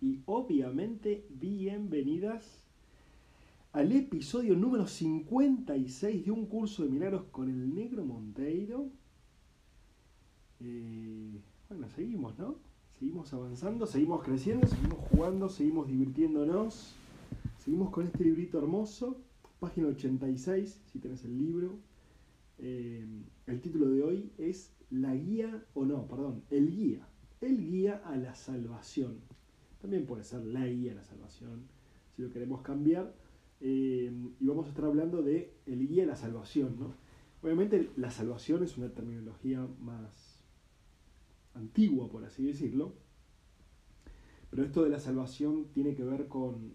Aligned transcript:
Y 0.00 0.20
obviamente 0.26 1.26
bienvenidas 1.30 2.60
al 3.72 3.92
episodio 3.92 4.56
número 4.56 4.86
56 4.86 6.24
de 6.24 6.30
un 6.30 6.46
curso 6.46 6.84
de 6.84 6.90
milagros 6.90 7.24
con 7.30 7.48
el 7.48 7.74
negro 7.74 8.04
Monteiro. 8.04 8.88
Eh, 10.60 11.40
bueno, 11.68 11.88
seguimos, 11.90 12.38
¿no? 12.38 12.56
Seguimos 12.98 13.32
avanzando, 13.32 13.86
seguimos 13.86 14.24
creciendo, 14.24 14.66
seguimos 14.66 14.98
jugando, 15.10 15.48
seguimos 15.48 15.86
divirtiéndonos. 15.88 16.94
Seguimos 17.58 17.90
con 17.90 18.06
este 18.06 18.24
librito 18.24 18.58
hermoso, 18.58 19.18
página 19.60 19.88
86, 19.88 20.80
si 20.90 20.98
tenés 20.98 21.24
el 21.24 21.38
libro. 21.38 21.78
Eh, 22.58 23.06
el 23.46 23.60
título 23.60 23.90
de 23.90 24.02
hoy 24.02 24.32
es 24.38 24.72
La 24.90 25.14
guía, 25.14 25.64
o 25.74 25.84
no, 25.84 26.06
perdón, 26.06 26.42
el 26.50 26.70
guía. 26.70 27.06
El 27.40 27.58
guía 27.58 28.02
a 28.04 28.16
la 28.16 28.34
salvación. 28.34 29.20
También 29.80 30.06
puede 30.06 30.24
ser 30.24 30.44
la 30.44 30.66
guía 30.66 30.92
a 30.92 30.96
la 30.96 31.04
salvación, 31.04 31.68
si 32.14 32.22
lo 32.22 32.30
queremos 32.30 32.62
cambiar. 32.62 33.14
Eh, 33.60 34.12
y 34.40 34.46
vamos 34.46 34.66
a 34.66 34.70
estar 34.70 34.84
hablando 34.84 35.22
de 35.22 35.52
el 35.66 35.86
guía 35.86 36.04
a 36.04 36.06
la 36.06 36.16
salvación, 36.16 36.76
¿no? 36.78 36.94
Obviamente 37.42 37.90
la 37.96 38.10
salvación 38.10 38.64
es 38.64 38.76
una 38.78 38.88
terminología 38.88 39.66
más 39.80 40.42
antigua, 41.54 42.08
por 42.08 42.24
así 42.24 42.44
decirlo. 42.44 42.94
Pero 44.50 44.64
esto 44.64 44.82
de 44.82 44.90
la 44.90 44.98
salvación 44.98 45.66
tiene 45.72 45.94
que 45.94 46.04
ver 46.04 46.26
con, 46.26 46.74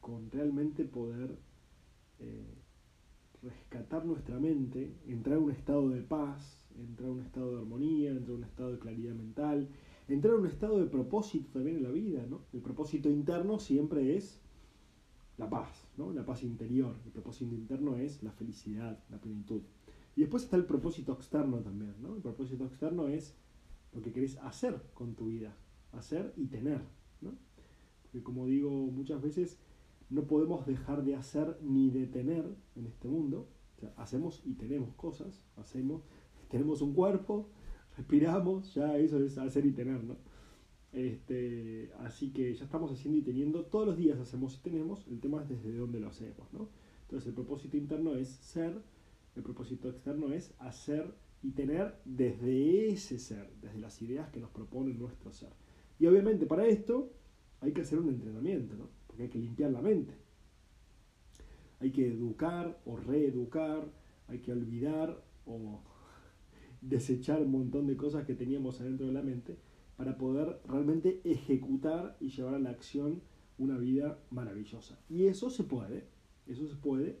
con 0.00 0.30
realmente 0.30 0.84
poder 0.84 1.36
eh, 2.18 2.54
rescatar 3.42 4.04
nuestra 4.04 4.38
mente, 4.38 4.94
entrar 5.06 5.36
a 5.36 5.40
un 5.40 5.50
estado 5.50 5.88
de 5.88 6.02
paz, 6.02 6.66
entrar 6.78 7.08
a 7.08 7.12
un 7.12 7.20
estado 7.20 7.52
de 7.52 7.58
armonía, 7.58 8.10
entrar 8.10 8.32
a 8.32 8.38
un 8.38 8.44
estado 8.44 8.72
de 8.72 8.78
claridad 8.78 9.14
mental, 9.14 9.68
entrar 10.14 10.34
a 10.34 10.38
un 10.38 10.46
estado 10.46 10.78
de 10.78 10.86
propósito 10.86 11.50
también 11.52 11.78
en 11.78 11.82
la 11.82 11.90
vida. 11.90 12.26
¿no? 12.28 12.42
El 12.52 12.60
propósito 12.60 13.08
interno 13.10 13.58
siempre 13.58 14.16
es 14.16 14.40
la 15.38 15.48
paz, 15.48 15.88
¿no? 15.96 16.12
la 16.12 16.24
paz 16.24 16.42
interior. 16.42 16.96
El 17.04 17.12
propósito 17.12 17.54
interno 17.54 17.96
es 17.96 18.22
la 18.22 18.32
felicidad, 18.32 18.98
la 19.10 19.20
plenitud. 19.20 19.62
Y 20.16 20.22
después 20.22 20.44
está 20.44 20.56
el 20.56 20.64
propósito 20.64 21.12
externo 21.12 21.58
también. 21.58 21.94
¿no? 22.00 22.14
El 22.16 22.22
propósito 22.22 22.64
externo 22.64 23.08
es 23.08 23.34
lo 23.92 24.02
que 24.02 24.12
querés 24.12 24.36
hacer 24.38 24.80
con 24.94 25.14
tu 25.14 25.26
vida, 25.26 25.56
hacer 25.92 26.32
y 26.36 26.46
tener. 26.46 26.80
¿no? 27.20 27.32
Porque 28.02 28.22
como 28.22 28.46
digo 28.46 28.70
muchas 28.70 29.22
veces, 29.22 29.58
no 30.10 30.24
podemos 30.24 30.66
dejar 30.66 31.04
de 31.04 31.14
hacer 31.14 31.58
ni 31.62 31.90
de 31.90 32.06
tener 32.06 32.44
en 32.74 32.86
este 32.86 33.08
mundo. 33.08 33.48
O 33.76 33.80
sea, 33.80 33.94
hacemos 33.96 34.42
y 34.44 34.54
tenemos 34.54 34.92
cosas, 34.94 35.42
hacemos, 35.56 36.02
tenemos 36.48 36.82
un 36.82 36.92
cuerpo, 36.92 37.48
respiramos, 37.96 38.74
ya 38.74 38.96
eso 38.98 39.18
es 39.18 39.36
hacer 39.38 39.66
y 39.66 39.72
tener, 39.72 40.02
¿no? 40.02 40.16
Este, 40.92 41.92
así 42.00 42.32
que 42.32 42.52
ya 42.54 42.64
estamos 42.64 42.90
haciendo 42.90 43.18
y 43.18 43.22
teniendo, 43.22 43.64
todos 43.64 43.86
los 43.86 43.96
días 43.96 44.18
hacemos 44.18 44.56
y 44.56 44.58
tenemos, 44.60 45.06
el 45.08 45.20
tema 45.20 45.42
es 45.42 45.48
desde 45.48 45.76
dónde 45.76 46.00
lo 46.00 46.08
hacemos, 46.08 46.52
¿no? 46.52 46.68
Entonces 47.02 47.28
el 47.28 47.34
propósito 47.34 47.76
interno 47.76 48.14
es 48.14 48.28
ser, 48.28 48.80
el 49.36 49.42
propósito 49.42 49.88
externo 49.88 50.32
es 50.32 50.52
hacer 50.58 51.14
y 51.42 51.52
tener 51.52 51.94
desde 52.04 52.88
ese 52.88 53.18
ser, 53.18 53.50
desde 53.62 53.78
las 53.78 54.00
ideas 54.02 54.28
que 54.30 54.40
nos 54.40 54.50
propone 54.50 54.92
nuestro 54.94 55.32
ser. 55.32 55.50
Y 55.98 56.06
obviamente 56.06 56.46
para 56.46 56.66
esto 56.66 57.12
hay 57.60 57.72
que 57.72 57.82
hacer 57.82 57.98
un 57.98 58.08
entrenamiento, 58.08 58.74
¿no? 58.76 58.88
Porque 59.06 59.24
hay 59.24 59.28
que 59.28 59.38
limpiar 59.38 59.70
la 59.70 59.82
mente. 59.82 60.14
Hay 61.80 61.92
que 61.92 62.08
educar 62.08 62.80
o 62.84 62.96
reeducar, 62.96 63.90
hay 64.28 64.38
que 64.40 64.52
olvidar 64.52 65.22
o 65.46 65.82
desechar 66.80 67.42
un 67.42 67.50
montón 67.50 67.86
de 67.86 67.96
cosas 67.96 68.24
que 68.24 68.34
teníamos 68.34 68.80
adentro 68.80 69.06
de 69.06 69.12
la 69.12 69.22
mente 69.22 69.58
para 69.96 70.16
poder 70.16 70.60
realmente 70.66 71.20
ejecutar 71.24 72.16
y 72.20 72.30
llevar 72.30 72.54
a 72.54 72.58
la 72.58 72.70
acción 72.70 73.22
una 73.58 73.76
vida 73.76 74.18
maravillosa. 74.30 74.98
Y 75.08 75.26
eso 75.26 75.50
se 75.50 75.64
puede, 75.64 76.06
eso 76.46 76.66
se 76.66 76.76
puede 76.76 77.18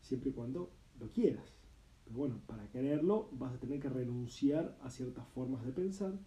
siempre 0.00 0.30
y 0.30 0.32
cuando 0.32 0.72
lo 0.98 1.10
quieras. 1.10 1.56
Pero 2.04 2.18
bueno, 2.18 2.40
para 2.46 2.68
quererlo 2.68 3.28
vas 3.32 3.54
a 3.54 3.60
tener 3.60 3.80
que 3.80 3.88
renunciar 3.88 4.76
a 4.82 4.90
ciertas 4.90 5.26
formas 5.28 5.64
de 5.64 5.72
pensar, 5.72 6.18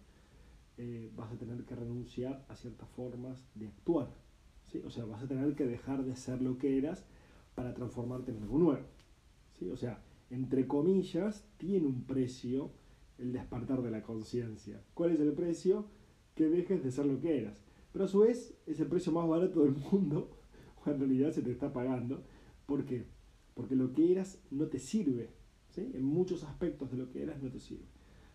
eh, 0.78 1.10
vas 1.14 1.32
a 1.32 1.36
tener 1.36 1.64
que 1.64 1.74
renunciar 1.74 2.44
a 2.48 2.56
ciertas 2.56 2.88
formas 2.90 3.46
de 3.54 3.68
actuar. 3.68 4.08
¿sí? 4.66 4.82
O 4.86 4.90
sea, 4.90 5.04
vas 5.04 5.22
a 5.22 5.28
tener 5.28 5.54
que 5.54 5.66
dejar 5.66 6.04
de 6.04 6.16
ser 6.16 6.40
lo 6.40 6.56
que 6.56 6.78
eras 6.78 7.04
para 7.54 7.74
transformarte 7.74 8.30
en 8.30 8.42
algo 8.42 8.58
nuevo. 8.58 8.86
¿sí? 9.58 9.68
O 9.68 9.76
sea, 9.76 10.02
entre 10.30 10.66
comillas, 10.66 11.44
tiene 11.58 11.86
un 11.86 12.04
precio 12.04 12.70
el 13.18 13.32
despertar 13.32 13.82
de 13.82 13.90
la 13.90 14.02
conciencia. 14.02 14.82
¿Cuál 14.94 15.10
es 15.12 15.20
el 15.20 15.32
precio? 15.32 15.86
Que 16.34 16.48
dejes 16.48 16.82
de 16.82 16.90
ser 16.90 17.06
lo 17.06 17.20
que 17.20 17.38
eras. 17.38 17.62
Pero 17.92 18.04
a 18.04 18.08
su 18.08 18.20
vez 18.20 18.56
es 18.66 18.80
el 18.80 18.86
precio 18.86 19.12
más 19.12 19.28
barato 19.28 19.64
del 19.64 19.74
mundo, 19.92 20.30
o 20.84 20.90
en 20.90 20.98
realidad 20.98 21.32
se 21.32 21.42
te 21.42 21.50
está 21.50 21.72
pagando. 21.72 22.22
¿Por 22.66 22.86
qué? 22.86 23.06
Porque 23.54 23.74
lo 23.74 23.92
que 23.92 24.12
eras 24.12 24.40
no 24.50 24.68
te 24.68 24.78
sirve. 24.78 25.30
¿sí? 25.70 25.90
En 25.94 26.04
muchos 26.04 26.44
aspectos 26.44 26.90
de 26.90 26.96
lo 26.96 27.10
que 27.10 27.22
eras 27.22 27.42
no 27.42 27.50
te 27.50 27.58
sirve. 27.58 27.86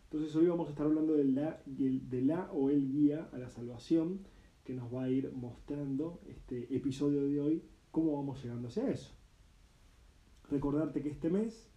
Entonces 0.03 0.35
hoy 0.35 0.47
vamos 0.47 0.67
a 0.67 0.71
estar 0.71 0.85
hablando 0.85 1.13
de 1.13 1.25
la, 1.25 1.61
de 1.65 2.21
la 2.21 2.51
o 2.51 2.69
el 2.69 2.87
guía 2.91 3.29
a 3.33 3.37
la 3.37 3.49
salvación 3.49 4.19
que 4.63 4.73
nos 4.73 4.93
va 4.93 5.03
a 5.03 5.09
ir 5.09 5.31
mostrando 5.33 6.21
este 6.27 6.75
episodio 6.75 7.23
de 7.23 7.39
hoy 7.39 7.63
cómo 7.91 8.15
vamos 8.15 8.43
llegando 8.43 8.67
hacia 8.67 8.89
eso. 8.89 9.13
Recordarte 10.49 11.01
que 11.01 11.09
este 11.09 11.29
mes 11.29 11.69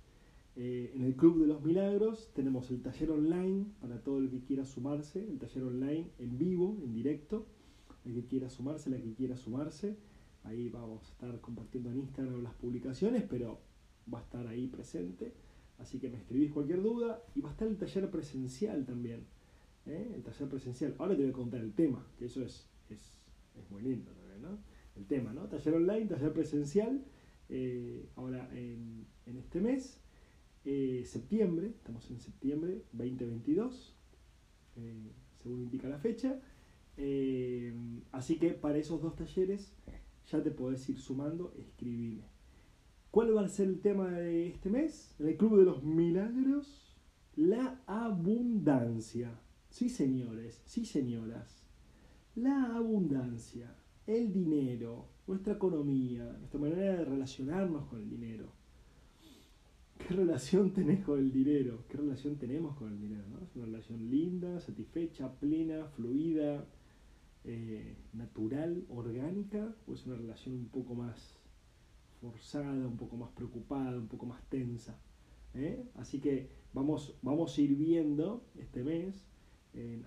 eh, 0.61 0.91
en 0.93 1.05
el 1.05 1.15
Club 1.15 1.41
de 1.41 1.47
los 1.47 1.63
Milagros 1.63 2.33
tenemos 2.35 2.69
el 2.73 2.83
taller 2.83 3.13
online 3.13 3.67
para 3.81 4.03
todo 4.03 4.19
el 4.19 4.29
que 4.29 4.43
quiera 4.43 4.65
sumarse, 4.65 5.25
el 5.25 5.39
taller 5.39 5.63
online 5.63 6.11
en 6.19 6.37
vivo, 6.37 6.77
en 6.83 6.93
directo, 6.93 7.47
el 8.05 8.13
que 8.15 8.25
quiera 8.27 8.51
sumarse, 8.51 8.91
la 8.91 9.01
que 9.01 9.15
quiera 9.15 9.37
sumarse. 9.37 9.97
Ahí 10.43 10.69
vamos 10.69 11.07
a 11.07 11.13
estar 11.13 11.41
compartiendo 11.41 11.93
en 11.93 11.99
Instagram 11.99 12.43
las 12.43 12.55
publicaciones, 12.55 13.23
pero 13.23 13.61
va 14.13 14.19
a 14.19 14.23
estar 14.23 14.49
ahí 14.49 14.67
presente. 14.67 15.33
Así 15.79 16.01
que 16.01 16.11
me 16.11 16.17
escribís 16.19 16.51
cualquier 16.51 16.83
duda 16.83 17.23
y 17.37 17.41
va 17.41 17.51
a 17.51 17.53
estar 17.53 17.69
el 17.69 17.77
taller 17.77 18.11
presencial 18.11 18.85
también. 18.85 19.27
¿eh? 19.87 20.11
El 20.13 20.25
taller 20.25 20.49
presencial. 20.49 20.93
Ahora 20.99 21.15
te 21.15 21.23
voy 21.23 21.31
a 21.31 21.35
contar 21.35 21.61
el 21.61 21.73
tema, 21.73 22.05
que 22.19 22.25
eso 22.25 22.43
es, 22.43 22.69
es, 22.91 23.21
muy 23.71 23.83
lindo 23.83 24.11
también, 24.11 24.43
¿no? 24.43 24.59
El 24.97 25.07
tema, 25.07 25.33
¿no? 25.33 25.43
Taller 25.43 25.75
online, 25.75 26.07
taller 26.07 26.33
presencial. 26.33 27.05
Eh, 27.49 28.09
ahora 28.17 28.51
en, 28.53 29.07
en 29.25 29.37
este 29.37 29.61
mes 29.61 30.03
eh, 30.65 31.03
septiembre, 31.05 31.69
estamos 31.69 32.11
en 32.11 32.21
septiembre 32.21 32.85
2022, 32.93 33.97
eh, 34.77 35.13
según 35.43 35.63
indica 35.63 35.89
la 35.89 35.99
fecha. 35.99 36.41
Eh, 36.97 37.75
así 38.13 38.39
que 38.39 38.51
para 38.51 38.79
esos 38.79 39.01
dos 39.01 39.15
talleres 39.15 39.73
ya 40.31 40.43
te 40.43 40.51
podés 40.51 40.89
ir 40.89 40.99
sumando, 40.99 41.55
escribime. 41.57 42.25
¿Cuál 43.11 43.37
va 43.37 43.45
a 43.45 43.49
ser 43.49 43.69
el 43.69 43.81
tema 43.81 44.11
de 44.11 44.49
este 44.49 44.69
mes? 44.69 45.15
En 45.19 45.29
el 45.29 45.37
Club 45.37 45.59
de 45.59 45.65
los 45.65 45.83
Milagros, 45.83 46.97
la 47.37 47.81
abundancia. 47.87 49.41
Sí, 49.71 49.89
señores, 49.89 50.61
sí, 50.67 50.85
señoras. 50.85 51.65
La 52.35 52.77
abundancia, 52.77 53.75
el 54.07 54.33
dinero, 54.33 55.09
nuestra 55.27 55.55
economía, 55.55 56.25
nuestra 56.39 56.61
manera 56.61 56.97
de 56.97 57.05
relacionarnos 57.05 57.87
con 57.87 58.01
el 58.01 58.11
dinero 58.11 58.58
¿Qué 60.09 60.15
relación 60.15 60.73
tenés 60.73 61.05
con 61.05 61.19
el 61.19 61.31
dinero? 61.31 61.85
¿Qué 61.87 61.99
relación 61.99 62.39
tenemos 62.39 62.75
con 62.79 62.91
el 62.91 62.99
dinero? 62.99 63.27
¿Es 63.43 63.55
una 63.55 63.67
relación 63.67 64.09
linda, 64.11 64.59
satisfecha, 64.59 65.39
plena, 65.39 65.85
fluida, 65.85 66.65
eh, 67.45 67.95
natural, 68.15 68.87
orgánica? 68.89 69.77
¿O 69.87 69.93
es 69.93 70.07
una 70.07 70.17
relación 70.17 70.55
un 70.55 70.69
poco 70.69 70.95
más 70.95 71.39
forzada, 72.23 72.89
un 72.89 72.97
poco 72.97 73.19
más 73.19 73.29
preocupada, 73.33 73.99
un 73.99 74.09
poco 74.09 74.25
más 74.25 74.43
tensa? 74.49 74.99
¿Eh? 75.53 75.85
Así 75.97 76.21
que 76.21 76.49
vamos, 76.73 77.15
vamos 77.21 77.59
a 77.59 77.61
ir 77.61 77.77
viendo 77.77 78.47
este 78.57 78.83
mes 78.83 79.27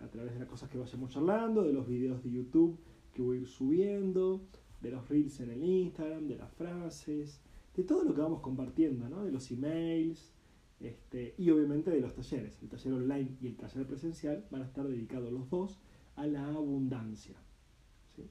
a 0.03 0.07
través 0.07 0.33
de 0.33 0.39
las 0.39 0.49
cosas 0.49 0.67
que 0.71 0.79
vayamos 0.79 1.11
charlando, 1.11 1.61
de 1.61 1.73
los 1.73 1.87
videos 1.87 2.23
de 2.23 2.31
YouTube 2.31 2.79
que 3.13 3.21
voy 3.21 3.37
a 3.37 3.41
ir 3.41 3.47
subiendo, 3.47 4.41
de 4.81 4.89
los 4.89 5.07
reels 5.07 5.39
en 5.41 5.51
el 5.51 5.63
Instagram, 5.63 6.27
de 6.27 6.37
las 6.37 6.51
frases, 6.53 7.39
de 7.75 7.83
todo 7.83 8.03
lo 8.03 8.13
que 8.13 8.21
vamos 8.21 8.41
compartiendo, 8.41 9.07
¿no? 9.09 9.23
de 9.23 9.31
los 9.31 9.49
emails, 9.51 10.33
Este, 10.79 11.35
y 11.37 11.51
obviamente 11.51 11.91
de 11.91 12.01
los 12.01 12.15
talleres. 12.15 12.57
El 12.61 12.69
taller 12.69 12.93
online 12.93 13.37
y 13.39 13.47
el 13.47 13.55
taller 13.55 13.85
presencial 13.85 14.45
van 14.49 14.63
a 14.63 14.65
estar 14.65 14.87
dedicados 14.87 15.31
los 15.31 15.47
dos 15.49 15.79
a 16.15 16.25
la 16.25 16.47
abundancia. 16.47 17.35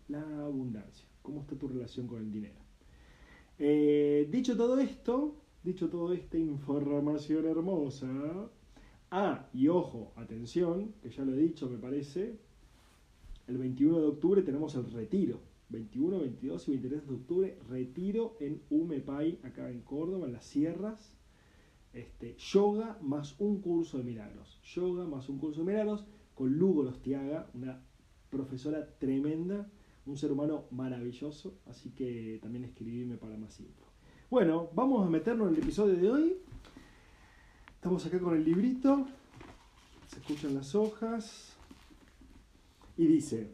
La 0.09 0.21
abundancia. 0.45 1.07
¿Cómo 1.23 1.43
está 1.43 1.57
tu 1.57 1.69
relación 1.69 2.09
con 2.09 2.21
el 2.21 2.33
dinero? 2.33 2.59
Eh, 3.59 4.27
dicho 4.31 4.57
todo 4.57 4.79
esto, 4.81 5.37
dicho 5.63 5.89
toda 5.89 6.15
esta 6.17 6.39
información 6.39 7.47
hermosa, 7.47 8.09
ah, 9.11 9.49
y 9.53 9.69
ojo, 9.69 10.13
atención, 10.17 10.95
que 11.03 11.11
ya 11.11 11.25
lo 11.25 11.35
he 11.35 11.37
dicho 11.37 11.69
me 11.69 11.79
parece, 11.79 12.39
el 13.47 13.59
21 13.59 14.01
de 14.01 14.07
octubre 14.07 14.43
tenemos 14.43 14.75
el 14.75 14.91
retiro. 14.91 15.41
21, 15.71 16.21
22 16.21 16.69
y 16.69 16.71
23 16.73 17.07
de 17.07 17.15
octubre, 17.15 17.59
retiro 17.69 18.37
en 18.41 18.63
Umepay, 18.71 19.41
acá 19.43 19.71
en 19.71 19.81
Córdoba, 19.81 20.27
en 20.27 20.33
las 20.33 20.45
sierras. 20.45 21.17
Este, 21.93 22.37
yoga 22.37 22.99
más 23.03 23.35
un 23.41 23.61
curso 23.61 23.99
de 23.99 24.05
milagros. 24.05 24.61
Yoga 24.75 25.07
más 25.07 25.29
un 25.29 25.39
curso 25.39 25.61
de 25.61 25.67
milagros 25.73 26.05
con 26.35 26.59
Lugo 26.59 26.83
Lostiaga, 26.83 27.51
una 27.55 27.83
profesora 28.31 28.87
tremenda, 28.99 29.69
un 30.07 30.17
ser 30.17 30.33
humano 30.33 30.67
maravilloso. 30.71 31.59
Así 31.67 31.91
que 31.91 32.39
también 32.43 32.65
escribime 32.65 33.17
para 33.17 33.37
más 33.37 33.59
info. 33.61 33.87
Bueno, 34.29 34.71
vamos 34.75 35.07
a 35.07 35.11
meternos 35.11 35.49
en 35.49 35.55
el 35.55 35.63
episodio 35.63 35.97
de 35.97 36.11
hoy. 36.11 36.37
Estamos 37.75 38.05
acá 38.07 38.19
con 38.21 38.37
el 38.37 38.45
librito. 38.45 39.07
Se 40.07 40.19
escuchan 40.19 40.55
las 40.55 40.75
hojas. 40.75 41.57
Y 42.97 43.07
dice, 43.07 43.51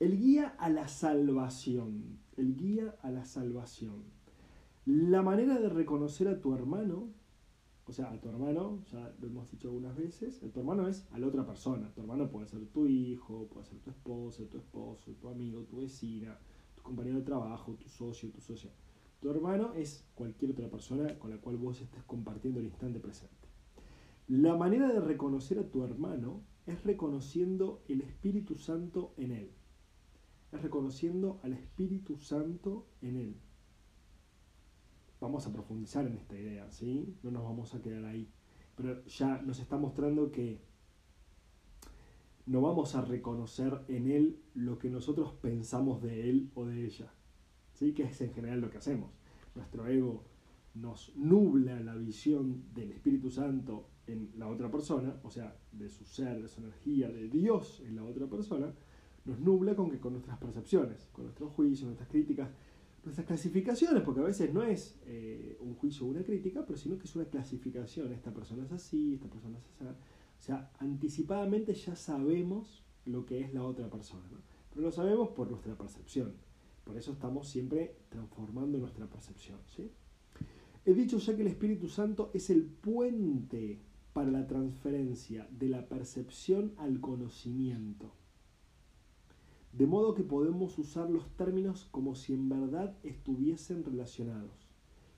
el 0.00 0.18
guía 0.18 0.54
a 0.58 0.68
la 0.68 0.88
salvación. 0.88 2.18
El 2.36 2.56
guía 2.56 2.96
a 3.02 3.10
la 3.10 3.24
salvación. 3.24 4.04
La 4.84 5.22
manera 5.22 5.58
de 5.58 5.68
reconocer 5.68 6.28
a 6.28 6.40
tu 6.40 6.54
hermano, 6.54 7.10
o 7.86 7.92
sea, 7.92 8.10
a 8.10 8.20
tu 8.20 8.28
hermano, 8.28 8.82
ya 8.90 9.14
lo 9.20 9.28
hemos 9.28 9.50
dicho 9.50 9.68
algunas 9.68 9.96
veces, 9.96 10.40
tu 10.40 10.60
hermano 10.60 10.88
es 10.88 11.06
a 11.12 11.18
la 11.18 11.26
otra 11.26 11.46
persona. 11.46 11.92
Tu 11.94 12.00
hermano 12.00 12.30
puede 12.30 12.48
ser 12.48 12.66
tu 12.66 12.86
hijo, 12.86 13.46
puede 13.46 13.66
ser 13.66 13.78
tu 13.78 13.90
esposa, 13.90 14.44
tu 14.50 14.58
esposo, 14.58 15.12
tu 15.12 15.28
amigo, 15.28 15.62
tu 15.62 15.78
vecina, 15.78 16.38
tu 16.74 16.82
compañero 16.82 17.18
de 17.18 17.24
trabajo, 17.24 17.74
tu 17.74 17.88
socio, 17.88 18.30
tu 18.30 18.40
socia. 18.40 18.70
Tu 19.20 19.30
hermano 19.30 19.72
es 19.74 20.04
cualquier 20.14 20.50
otra 20.50 20.68
persona 20.68 21.16
con 21.18 21.30
la 21.30 21.38
cual 21.38 21.56
vos 21.56 21.80
estés 21.80 22.02
compartiendo 22.04 22.58
el 22.58 22.66
instante 22.66 22.98
presente. 22.98 23.48
La 24.26 24.56
manera 24.56 24.92
de 24.92 25.00
reconocer 25.00 25.58
a 25.58 25.70
tu 25.70 25.84
hermano 25.84 26.42
es 26.66 26.82
reconociendo 26.82 27.82
el 27.88 28.00
Espíritu 28.00 28.56
Santo 28.56 29.14
en 29.16 29.32
él 29.32 29.50
es 30.52 30.62
reconociendo 30.62 31.40
al 31.42 31.54
Espíritu 31.54 32.18
Santo 32.18 32.86
en 33.00 33.16
él. 33.16 33.36
Vamos 35.20 35.46
a 35.46 35.52
profundizar 35.52 36.06
en 36.06 36.16
esta 36.16 36.36
idea, 36.38 36.70
¿sí? 36.70 37.16
No 37.22 37.30
nos 37.30 37.44
vamos 37.44 37.74
a 37.74 37.80
quedar 37.80 38.04
ahí. 38.04 38.28
Pero 38.76 39.04
ya 39.06 39.40
nos 39.42 39.60
está 39.60 39.76
mostrando 39.78 40.30
que 40.30 40.60
no 42.46 42.60
vamos 42.60 42.94
a 42.94 43.02
reconocer 43.02 43.82
en 43.88 44.10
él 44.10 44.42
lo 44.54 44.78
que 44.78 44.90
nosotros 44.90 45.32
pensamos 45.34 46.02
de 46.02 46.28
él 46.28 46.50
o 46.54 46.64
de 46.66 46.84
ella. 46.84 47.12
¿Sí? 47.74 47.92
Que 47.92 48.04
es 48.04 48.20
en 48.20 48.32
general 48.32 48.60
lo 48.60 48.70
que 48.70 48.78
hacemos. 48.78 49.10
Nuestro 49.54 49.86
ego 49.86 50.24
nos 50.74 51.14
nubla 51.16 51.80
la 51.80 51.94
visión 51.94 52.64
del 52.74 52.92
Espíritu 52.92 53.30
Santo 53.30 53.88
en 54.06 54.32
la 54.36 54.48
otra 54.48 54.70
persona, 54.70 55.20
o 55.22 55.30
sea, 55.30 55.56
de 55.70 55.88
su 55.88 56.04
ser, 56.04 56.42
de 56.42 56.48
su 56.48 56.60
energía, 56.60 57.08
de 57.08 57.28
Dios 57.28 57.80
en 57.86 57.96
la 57.96 58.04
otra 58.04 58.26
persona, 58.26 58.74
nos 59.24 59.38
nubla 59.40 59.74
con, 59.74 59.90
que, 59.90 59.98
con 59.98 60.12
nuestras 60.12 60.38
percepciones, 60.38 61.08
con 61.12 61.24
nuestros 61.24 61.52
juicios, 61.52 61.86
nuestras 61.86 62.08
críticas, 62.08 62.50
nuestras 63.04 63.26
clasificaciones, 63.26 64.02
porque 64.02 64.20
a 64.20 64.24
veces 64.24 64.52
no 64.52 64.62
es 64.62 64.98
eh, 65.06 65.56
un 65.60 65.74
juicio 65.74 66.06
o 66.06 66.10
una 66.10 66.22
crítica, 66.22 66.64
pero 66.64 66.78
sino 66.78 66.98
que 66.98 67.04
es 67.04 67.16
una 67.16 67.24
clasificación. 67.24 68.12
Esta 68.12 68.32
persona 68.32 68.64
es 68.64 68.72
así, 68.72 69.14
esta 69.14 69.28
persona 69.28 69.58
es 69.58 69.64
así. 69.64 69.94
O 70.38 70.44
sea, 70.44 70.72
anticipadamente 70.78 71.74
ya 71.74 71.94
sabemos 71.94 72.84
lo 73.04 73.24
que 73.26 73.40
es 73.40 73.54
la 73.54 73.64
otra 73.64 73.88
persona, 73.88 74.40
pero 74.70 74.82
lo 74.82 74.92
sabemos 74.92 75.30
por 75.30 75.50
nuestra 75.50 75.76
percepción. 75.76 76.34
Por 76.84 76.96
eso 76.96 77.12
estamos 77.12 77.48
siempre 77.48 77.96
transformando 78.08 78.78
nuestra 78.78 79.06
percepción. 79.06 79.58
He 80.84 80.94
dicho 80.94 81.18
ya 81.18 81.36
que 81.36 81.42
el 81.42 81.48
Espíritu 81.48 81.88
Santo 81.88 82.30
es 82.34 82.50
el 82.50 82.64
puente 82.64 83.78
para 84.12 84.32
la 84.32 84.48
transferencia 84.48 85.46
de 85.50 85.68
la 85.68 85.88
percepción 85.88 86.74
al 86.76 87.00
conocimiento 87.00 88.12
de 89.72 89.86
modo 89.86 90.14
que 90.14 90.22
podemos 90.22 90.78
usar 90.78 91.08
los 91.08 91.28
términos 91.36 91.88
como 91.90 92.14
si 92.14 92.34
en 92.34 92.48
verdad 92.48 92.96
estuviesen 93.02 93.84
relacionados, 93.84 94.68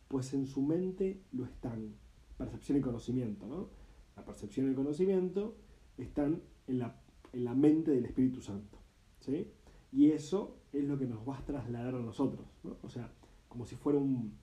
pues 0.08 0.32
en 0.32 0.46
su 0.46 0.62
mente 0.62 1.20
lo 1.32 1.44
están. 1.44 1.94
Percepción 2.38 2.78
y 2.78 2.80
conocimiento, 2.80 3.46
¿no? 3.46 3.68
La 4.16 4.24
percepción 4.24 4.66
y 4.66 4.70
el 4.70 4.74
conocimiento 4.76 5.56
están 5.98 6.40
en 6.66 6.78
la, 6.78 7.00
en 7.32 7.44
la 7.44 7.54
mente 7.54 7.90
del 7.90 8.04
Espíritu 8.04 8.40
Santo, 8.40 8.78
¿sí? 9.20 9.48
Y 9.92 10.10
eso 10.10 10.56
es 10.72 10.84
lo 10.84 10.98
que 10.98 11.06
nos 11.06 11.28
va 11.28 11.38
a 11.38 11.44
trasladar 11.44 11.94
a 11.94 12.00
nosotros, 12.00 12.46
¿no? 12.62 12.76
O 12.82 12.88
sea, 12.88 13.12
como 13.48 13.66
si 13.66 13.76
fuera 13.76 13.98
un, 13.98 14.34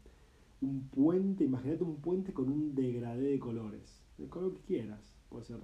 un 0.62 0.88
puente, 0.90 1.44
imagínate 1.44 1.84
un 1.84 1.98
puente 1.98 2.34
con 2.34 2.50
un 2.50 2.76
degradé 2.76 3.32
de 3.32 3.40
colores, 3.40 4.02
el 4.18 4.30
color 4.30 4.54
que 4.54 4.62
quieras, 4.62 5.16
puede 5.30 5.46
ser 5.46 5.60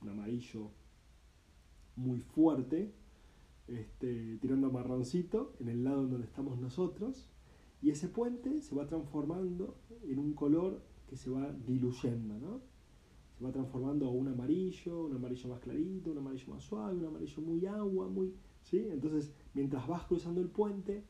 un 0.00 0.08
amarillo 0.08 0.70
muy 1.96 2.20
fuerte, 2.20 2.92
este, 3.68 4.38
tirando 4.38 4.70
marroncito 4.70 5.54
en 5.60 5.68
el 5.68 5.84
lado 5.84 6.06
donde 6.06 6.26
estamos 6.26 6.58
nosotros, 6.58 7.28
y 7.80 7.90
ese 7.90 8.08
puente 8.08 8.60
se 8.60 8.74
va 8.74 8.86
transformando 8.86 9.76
en 10.02 10.18
un 10.18 10.34
color 10.34 10.82
que 11.08 11.16
se 11.16 11.30
va 11.30 11.52
diluyendo, 11.66 12.38
¿no? 12.38 12.60
Se 13.38 13.44
va 13.44 13.52
transformando 13.52 14.06
a 14.06 14.10
un 14.10 14.28
amarillo, 14.28 15.04
un 15.04 15.14
amarillo 15.14 15.48
más 15.48 15.60
clarito, 15.60 16.10
un 16.10 16.18
amarillo 16.18 16.52
más 16.52 16.64
suave, 16.64 16.96
un 16.96 17.06
amarillo 17.06 17.42
muy 17.42 17.66
agua, 17.66 18.08
muy... 18.08 18.34
¿sí? 18.62 18.88
Entonces, 18.90 19.32
mientras 19.54 19.86
vas 19.86 20.04
cruzando 20.06 20.40
el 20.40 20.48
puente, 20.48 21.04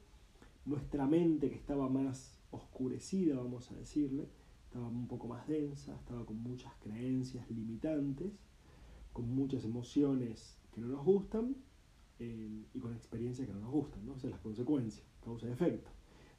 nuestra 0.67 1.07
mente 1.07 1.49
que 1.49 1.57
estaba 1.57 1.89
más 1.89 2.39
oscurecida, 2.51 3.37
vamos 3.37 3.71
a 3.71 3.77
decirle, 3.77 4.29
estaba 4.65 4.89
un 4.89 5.09
poco 5.09 5.27
más 5.27 5.49
densa, 5.49 5.95
estaba 5.97 6.27
con 6.27 6.43
muchas 6.43 6.73
creencias 6.83 7.51
limitantes, 7.51 8.33
con 9.15 9.35
muchas 9.35 9.65
emociones 9.65 10.59
que 10.75 10.83
no 10.83 10.89
nos 10.89 11.05
gustan, 11.05 11.57
y 12.21 12.79
con 12.79 12.93
experiencias 12.95 13.47
que 13.47 13.55
no 13.55 13.61
nos 13.61 13.71
gustan, 13.71 14.05
¿no? 14.05 14.15
O 14.15 14.19
sea, 14.19 14.31
las 14.31 14.41
consecuencias, 14.41 15.07
causa 15.23 15.49
y 15.49 15.53
efecto. 15.53 15.91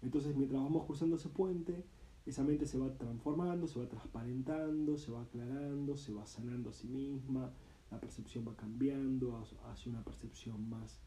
Entonces, 0.02 0.36
mientras 0.36 0.62
vamos 0.62 0.86
cruzando 0.86 1.16
ese 1.16 1.30
puente, 1.30 1.86
esa 2.26 2.44
mente 2.44 2.66
se 2.66 2.78
va 2.78 2.96
transformando, 2.98 3.68
se 3.68 3.80
va 3.80 3.88
transparentando, 3.88 4.98
se 4.98 5.12
va 5.12 5.22
aclarando, 5.22 5.98
se 5.98 6.14
va 6.14 6.26
sanando 6.26 6.70
a 6.70 6.74
sí 6.74 6.88
misma, 6.88 7.52
la 7.92 8.00
percepción 8.00 8.48
va 8.48 8.56
cambiando 8.56 9.36
hacia 9.38 9.92
una 9.92 10.04
percepción 10.04 10.70
más, 10.70 11.00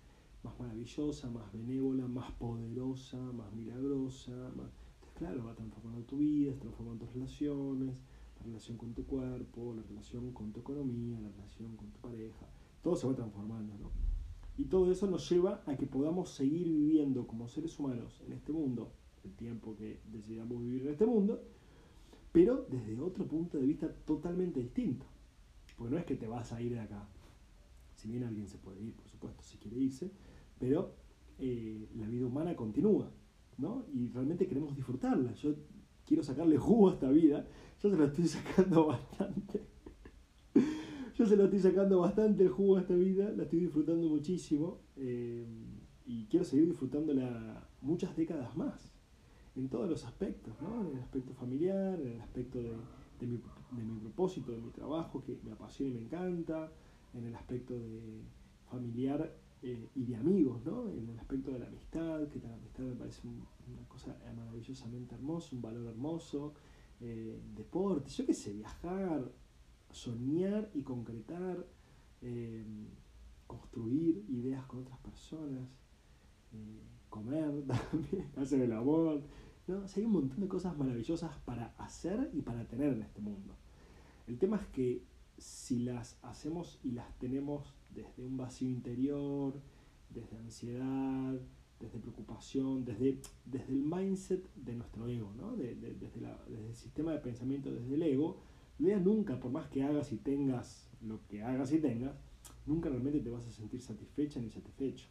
más 0.43 0.59
maravillosa, 0.59 1.31
más 1.31 1.53
benévola, 1.53 2.09
más 2.09 2.33
poderosa, 2.33 3.19
más 3.19 3.53
milagrosa. 3.53 4.33
Más... 4.57 4.71
Entonces, 4.95 5.19
claro, 5.19 5.45
va 5.45 5.55
transformando 5.55 6.05
tu 6.05 6.19
vida, 6.19 6.55
transformando 6.59 7.05
tus 7.05 7.15
relaciones, 7.15 8.03
la 8.39 8.47
relación 8.47 8.77
con 8.77 8.93
tu 8.95 9.05
cuerpo, 9.05 9.75
la 9.75 9.83
relación 9.83 10.33
con 10.33 10.53
tu 10.53 10.61
economía, 10.61 11.21
la 11.21 11.29
relación 11.31 11.77
con 11.77 11.91
tu 11.91 12.01
pareja, 12.01 12.47
todo 12.83 12.97
se 12.97 13.07
va 13.07 13.15
transformando, 13.15 13.75
¿no? 13.79 14.12
Y 14.63 14.67
todo 14.67 14.93
eso 14.93 15.09
nos 15.09 15.29
lleva 15.29 15.61
a 15.67 15.77
que 15.77 15.89
podamos 15.89 16.31
seguir 16.31 16.69
viviendo 16.69 17.27
como 17.27 17.49
seres 17.49 17.77
humanos 17.81 18.23
en 18.25 18.33
este 18.33 18.53
mundo, 18.53 18.93
el 19.25 19.33
tiempo 19.33 19.75
que 19.75 19.99
decidamos 20.13 20.63
vivir 20.63 20.83
en 20.83 20.91
este 20.91 21.05
mundo, 21.05 21.43
pero 22.31 22.65
desde 22.71 23.01
otro 23.01 23.27
punto 23.27 23.59
de 23.59 23.67
vista 23.67 23.93
totalmente 24.05 24.61
distinto. 24.61 25.05
Porque 25.77 25.93
no 25.93 25.99
es 25.99 26.05
que 26.05 26.15
te 26.15 26.29
vas 26.29 26.53
a 26.53 26.63
ir 26.63 26.75
de 26.75 26.79
acá. 26.79 27.09
Si 27.97 28.09
bien 28.09 28.23
alguien 28.23 28.47
se 28.47 28.57
puede 28.57 28.81
ir, 28.81 28.95
por 28.95 29.09
supuesto, 29.09 29.43
si 29.43 29.59
quiere 29.59 29.79
irse, 29.79 30.13
pero 30.61 30.95
eh, 31.41 31.89
la 31.97 32.07
vida 32.07 32.27
humana 32.27 32.55
continúa, 32.55 33.11
¿no? 33.59 33.85
Y 33.93 34.11
realmente 34.11 34.47
queremos 34.47 34.77
disfrutarla. 34.77 35.35
Yo 35.35 35.57
quiero 36.07 36.23
sacarle 36.23 36.57
jugo 36.57 36.91
a 36.91 36.93
esta 36.93 37.11
vida, 37.11 37.49
yo 37.83 37.91
se 37.91 37.97
la 37.97 38.05
estoy 38.05 38.27
sacando 38.29 38.87
bastante 38.87 39.62
yo 41.23 41.29
se 41.29 41.37
lo 41.37 41.45
estoy 41.45 41.61
sacando 41.61 42.01
bastante 42.01 42.43
el 42.43 42.49
jugo 42.49 42.77
a 42.77 42.81
esta 42.81 42.95
vida, 42.95 43.31
la 43.31 43.45
estoy 43.45 43.61
disfrutando 43.61 44.09
muchísimo 44.09 44.81
eh, 44.97 45.47
y 46.05 46.27
quiero 46.27 46.45
seguir 46.45 46.67
disfrutándola 46.67 47.69
muchas 47.81 48.17
décadas 48.17 48.57
más, 48.57 48.93
en 49.55 49.69
todos 49.69 49.89
los 49.89 50.05
aspectos, 50.05 50.53
¿no? 50.61 50.85
en 50.85 50.97
el 50.97 51.03
aspecto 51.03 51.33
familiar, 51.35 52.01
en 52.01 52.15
el 52.15 52.21
aspecto 52.21 52.59
de, 52.61 53.27
mi, 53.27 53.39
propósito, 54.01 54.51
de 54.51 54.61
mi 54.61 54.71
trabajo, 54.71 55.23
que 55.23 55.39
me 55.45 55.53
apasiona 55.53 55.93
y 55.93 55.95
me 55.95 56.01
encanta, 56.01 56.73
en 57.15 57.25
el 57.25 57.37
aspecto 57.37 57.79
de 57.79 58.23
familiar 58.69 59.33
eh, 59.63 59.91
y 59.95 60.05
de 60.05 60.17
amigos, 60.17 60.65
¿no? 60.65 60.91
en 60.91 61.09
el 61.09 61.19
aspecto 61.21 61.53
de 61.53 61.61
la 61.61 61.69
amistad, 61.69 62.27
que 62.31 62.41
la 62.41 62.53
amistad 62.53 62.83
me 62.83 62.97
parece 62.97 63.29
una 63.29 63.87
cosa 63.87 64.17
maravillosamente 64.35 65.15
hermosa, 65.15 65.55
un 65.55 65.63
valor 65.63 65.87
hermoso, 65.87 66.55
eh, 67.01 67.39
deporte, 67.55 68.11
yo 68.11 68.27
qué 68.27 68.35
sé, 68.35 68.53
viajar, 68.53 69.31
soñar 69.93 70.71
y 70.75 70.83
concretar, 70.83 71.67
eh, 72.21 72.65
construir 73.47 74.25
ideas 74.29 74.65
con 74.67 74.81
otras 74.81 74.99
personas, 74.99 75.69
eh, 76.53 76.83
comer 77.09 77.65
también, 77.91 78.31
hacer 78.37 78.63
el 78.63 78.73
amor. 78.73 79.23
¿no? 79.67 79.85
hay 79.95 80.05
un 80.05 80.13
montón 80.13 80.41
de 80.41 80.49
cosas 80.49 80.77
maravillosas 80.77 81.37
para 81.45 81.75
hacer 81.79 82.31
y 82.33 82.43
para 82.43 82.67
tener 82.67 82.93
en 82.93 83.03
este 83.03 83.21
mundo. 83.21 83.55
El 84.27 84.39
tema 84.39 84.57
es 84.57 84.67
que 84.69 85.05
si 85.39 85.81
las 85.81 86.19
hacemos 86.23 86.81
y 86.83 86.93
las 86.93 87.19
tenemos 87.19 87.75
desde 87.95 88.25
un 88.25 88.37
vacío 88.37 88.69
interior, 88.69 89.61
desde 90.11 90.37
ansiedad, 90.39 91.41
desde 91.81 91.99
preocupación, 91.99 92.85
desde, 92.85 93.19
desde 93.45 93.73
el 93.73 93.83
mindset 93.83 94.49
de 94.55 94.75
nuestro 94.75 95.09
ego, 95.09 95.33
¿no? 95.37 95.57
desde, 95.57 95.89
el 95.89 96.75
sistema 96.75 97.13
de 97.13 97.19
pensamiento, 97.19 97.73
desde 97.73 97.95
el 97.95 98.03
ego, 98.03 98.39
vea 98.83 98.99
nunca, 98.99 99.39
por 99.39 99.51
más 99.51 99.69
que 99.69 99.83
hagas 99.83 100.13
y 100.13 100.17
tengas 100.17 100.91
lo 101.01 101.21
que 101.29 101.43
hagas 101.43 101.73
y 101.73 101.79
tengas, 101.79 102.15
nunca 102.67 102.89
realmente 102.89 103.21
te 103.21 103.31
vas 103.31 103.47
a 103.47 103.53
sentir 103.53 103.81
satisfecha 103.81 104.41
ni 104.41 104.51
satisfecho. 104.51 105.07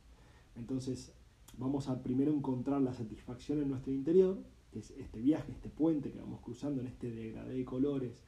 Entonces, 0.56 1.14
vamos 1.58 1.90
a 1.90 2.04
primero 2.04 2.34
encontrar 2.34 2.82
la 2.82 2.94
satisfacción 2.94 3.62
en 3.62 3.70
nuestro 3.70 3.92
interior, 3.94 4.38
que 4.72 4.80
es 4.80 4.92
este 4.92 5.20
viaje, 5.20 5.52
este 5.52 5.70
puente 5.70 6.12
que 6.12 6.20
vamos 6.20 6.42
cruzando 6.42 6.82
en 6.82 6.88
este 6.88 7.12
degradé 7.12 7.56
de 7.56 7.66
colores 7.66 8.22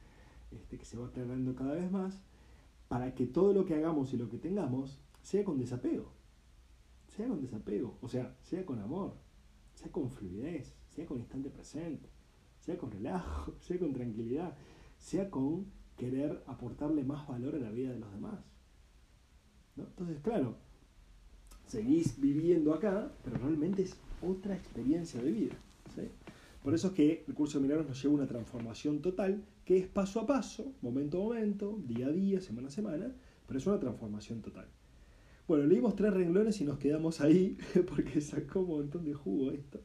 este, 0.50 0.78
que 0.78 0.84
se 0.84 0.96
va 0.96 1.06
aclarando 1.06 1.54
cada 1.54 1.74
vez 1.74 1.90
más, 1.90 2.20
para 2.88 3.14
que 3.14 3.26
todo 3.26 3.52
lo 3.52 3.64
que 3.64 3.74
hagamos 3.74 4.12
y 4.12 4.16
lo 4.16 4.28
que 4.28 4.38
tengamos 4.38 4.98
sea 5.22 5.44
con 5.44 5.58
desapego. 5.58 6.12
Sea 7.08 7.28
con 7.28 7.40
desapego, 7.40 7.96
o 8.00 8.08
sea, 8.08 8.36
sea 8.42 8.64
con 8.66 8.78
amor, 8.78 9.14
sea 9.74 9.90
con 9.90 10.10
fluidez, 10.10 10.74
sea 10.90 11.06
con 11.06 11.18
instante 11.18 11.50
presente, 11.50 12.08
sea 12.60 12.76
con 12.78 12.90
relajo, 12.90 13.54
sea 13.60 13.78
con 13.78 13.92
tranquilidad, 13.92 14.56
sea 15.04 15.28
con 15.28 15.66
querer 15.98 16.42
aportarle 16.46 17.04
más 17.04 17.28
valor 17.28 17.54
a 17.54 17.58
la 17.58 17.70
vida 17.70 17.92
de 17.92 17.98
los 17.98 18.10
demás. 18.10 18.40
Entonces, 19.76 20.18
claro, 20.22 20.56
seguís 21.66 22.18
viviendo 22.18 22.72
acá, 22.72 23.12
pero 23.22 23.36
realmente 23.36 23.82
es 23.82 23.96
otra 24.22 24.54
experiencia 24.54 25.20
de 25.20 25.30
vida. 25.30 25.54
Por 26.62 26.74
eso 26.74 26.88
es 26.88 26.92
que 26.94 27.24
el 27.28 27.34
curso 27.34 27.58
de 27.58 27.64
milagros 27.64 27.86
nos 27.86 28.02
lleva 28.02 28.14
a 28.14 28.16
una 28.16 28.26
transformación 28.26 29.02
total, 29.02 29.44
que 29.66 29.76
es 29.76 29.86
paso 29.86 30.20
a 30.20 30.26
paso, 30.26 30.72
momento 30.80 31.20
a 31.20 31.24
momento, 31.24 31.78
día 31.84 32.06
a 32.06 32.10
día, 32.10 32.40
semana 32.40 32.68
a 32.68 32.70
semana, 32.70 33.14
pero 33.46 33.58
es 33.58 33.66
una 33.66 33.78
transformación 33.78 34.40
total. 34.40 34.68
Bueno, 35.46 35.66
leímos 35.66 35.96
tres 35.96 36.14
renglones 36.14 36.58
y 36.62 36.64
nos 36.64 36.78
quedamos 36.78 37.20
ahí, 37.20 37.58
porque 37.94 38.22
sacó 38.22 38.60
un 38.60 38.68
montón 38.68 39.04
de 39.04 39.12
jugo 39.12 39.50
esto. 39.50 39.82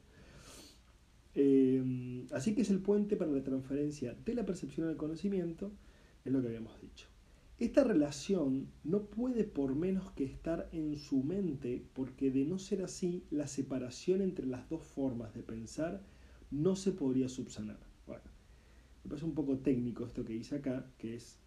Eh, 1.42 2.26
así 2.34 2.54
que 2.54 2.64
es 2.64 2.70
el 2.70 2.82
puente 2.82 3.16
para 3.16 3.32
la 3.32 3.42
transferencia 3.42 4.14
de 4.26 4.34
la 4.34 4.46
percepción 4.46 4.90
al 4.90 4.98
conocimiento, 4.98 5.72
es 6.26 6.34
lo 6.34 6.42
que 6.42 6.48
habíamos 6.48 6.82
dicho. 6.82 7.08
Esta 7.60 7.86
relación 7.86 8.68
no 8.84 9.06
puede 9.06 9.46
por 9.46 9.74
menos 9.74 10.12
que 10.12 10.26
estar 10.26 10.68
en 10.74 10.98
su 10.98 11.24
mente, 11.24 11.82
porque 11.94 12.30
de 12.30 12.44
no 12.44 12.60
ser 12.60 12.82
así, 12.82 13.24
la 13.32 13.48
separación 13.48 14.22
entre 14.22 14.48
las 14.48 14.68
dos 14.68 14.84
formas 14.84 15.34
de 15.34 15.44
pensar 15.44 16.04
no 16.52 16.76
se 16.76 16.92
podría 16.92 17.30
subsanar. 17.30 17.80
Bueno, 18.06 18.26
me 19.06 19.10
parece 19.10 19.26
un 19.26 19.34
poco 19.34 19.60
técnico 19.60 20.06
esto 20.06 20.26
que 20.26 20.34
dice 20.34 20.58
acá, 20.58 20.92
que 20.98 21.16
es 21.16 21.40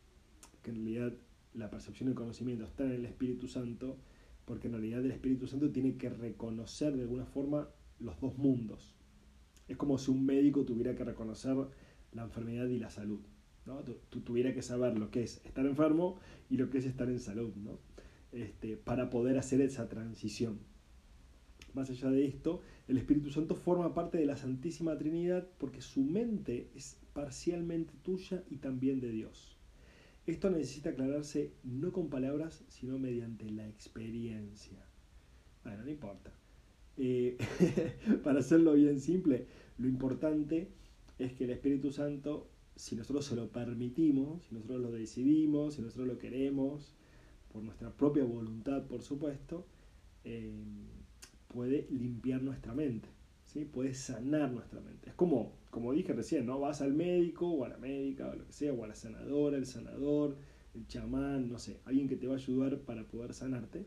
que 0.62 0.70
en 0.70 0.76
realidad 0.76 1.12
la 1.52 1.68
percepción 1.68 2.06
del 2.06 2.16
conocimiento 2.16 2.64
está 2.64 2.84
en 2.84 2.92
el 2.92 3.04
Espíritu 3.04 3.46
Santo, 3.46 3.98
porque 4.46 4.68
en 4.68 4.72
realidad 4.72 5.04
el 5.04 5.10
Espíritu 5.10 5.46
Santo 5.46 5.70
tiene 5.70 5.98
que 5.98 6.08
reconocer 6.08 6.96
de 6.96 7.02
alguna 7.02 7.26
forma 7.26 7.68
los 8.00 8.18
dos 8.22 8.38
mundos. 8.38 8.94
Es 9.68 9.76
como 9.76 9.98
si 9.98 10.10
un 10.10 10.24
médico 10.26 10.64
tuviera 10.64 10.94
que 10.94 11.04
reconocer 11.04 11.56
la 12.12 12.22
enfermedad 12.22 12.66
y 12.68 12.78
la 12.78 12.90
salud. 12.90 13.20
¿no? 13.66 13.80
Tú, 14.10 14.20
tuviera 14.20 14.52
que 14.52 14.62
saber 14.62 14.98
lo 14.98 15.10
que 15.10 15.22
es 15.22 15.40
estar 15.44 15.64
enfermo 15.66 16.18
y 16.50 16.56
lo 16.56 16.70
que 16.70 16.78
es 16.78 16.86
estar 16.86 17.08
en 17.08 17.20
salud, 17.20 17.54
¿no? 17.56 17.78
Este, 18.32 18.76
para 18.76 19.10
poder 19.10 19.38
hacer 19.38 19.60
esa 19.60 19.88
transición. 19.88 20.58
Más 21.74 21.88
allá 21.90 22.10
de 22.10 22.26
esto, 22.26 22.60
el 22.88 22.98
Espíritu 22.98 23.30
Santo 23.30 23.54
forma 23.54 23.94
parte 23.94 24.18
de 24.18 24.26
la 24.26 24.36
Santísima 24.36 24.96
Trinidad 24.98 25.48
porque 25.58 25.80
su 25.80 26.02
mente 26.02 26.70
es 26.74 26.98
parcialmente 27.12 27.94
tuya 28.02 28.42
y 28.50 28.56
también 28.56 29.00
de 29.00 29.10
Dios. 29.10 29.56
Esto 30.26 30.50
necesita 30.50 30.90
aclararse 30.90 31.52
no 31.64 31.92
con 31.92 32.08
palabras, 32.08 32.64
sino 32.68 32.98
mediante 32.98 33.50
la 33.50 33.66
experiencia. 33.68 34.86
Bueno, 35.64 35.84
no 35.84 35.90
importa. 35.90 36.32
Para 38.24 38.40
hacerlo 38.40 38.74
bien 38.74 39.00
simple, 39.00 39.46
lo 39.78 39.88
importante 39.88 40.68
es 41.18 41.32
que 41.32 41.44
el 41.44 41.50
Espíritu 41.50 41.90
Santo 41.90 42.48
si 42.76 42.96
nosotros 42.96 43.24
se 43.24 43.36
lo 43.36 43.48
permitimos, 43.48 44.42
si 44.44 44.54
nosotros 44.54 44.80
lo 44.80 44.92
decidimos, 44.92 45.74
si 45.74 45.82
nosotros 45.82 46.08
lo 46.08 46.18
queremos, 46.18 46.94
por 47.52 47.62
nuestra 47.62 47.90
propia 47.90 48.24
voluntad, 48.24 48.86
por 48.86 49.02
supuesto, 49.02 49.66
eh, 50.24 50.50
puede 51.48 51.86
limpiar 51.90 52.42
nuestra 52.42 52.74
mente, 52.74 53.08
¿sí? 53.44 53.64
puede 53.64 53.94
sanar 53.94 54.50
nuestra 54.50 54.80
mente. 54.80 55.10
Es 55.10 55.14
como, 55.14 55.52
como 55.70 55.92
dije 55.92 56.12
recién, 56.12 56.46
¿no? 56.46 56.58
vas 56.58 56.80
al 56.80 56.94
médico 56.94 57.46
o 57.46 57.64
a 57.64 57.68
la 57.68 57.76
médica 57.76 58.28
o 58.28 58.34
lo 58.34 58.46
que 58.46 58.52
sea, 58.52 58.72
o 58.72 58.84
a 58.84 58.88
la 58.88 58.94
sanadora, 58.94 59.58
el 59.58 59.66
sanador, 59.66 60.36
el 60.74 60.86
chamán, 60.86 61.50
no 61.50 61.58
sé, 61.58 61.80
alguien 61.84 62.08
que 62.08 62.16
te 62.16 62.26
va 62.26 62.34
a 62.34 62.38
ayudar 62.38 62.80
para 62.80 63.06
poder 63.06 63.34
sanarte. 63.34 63.84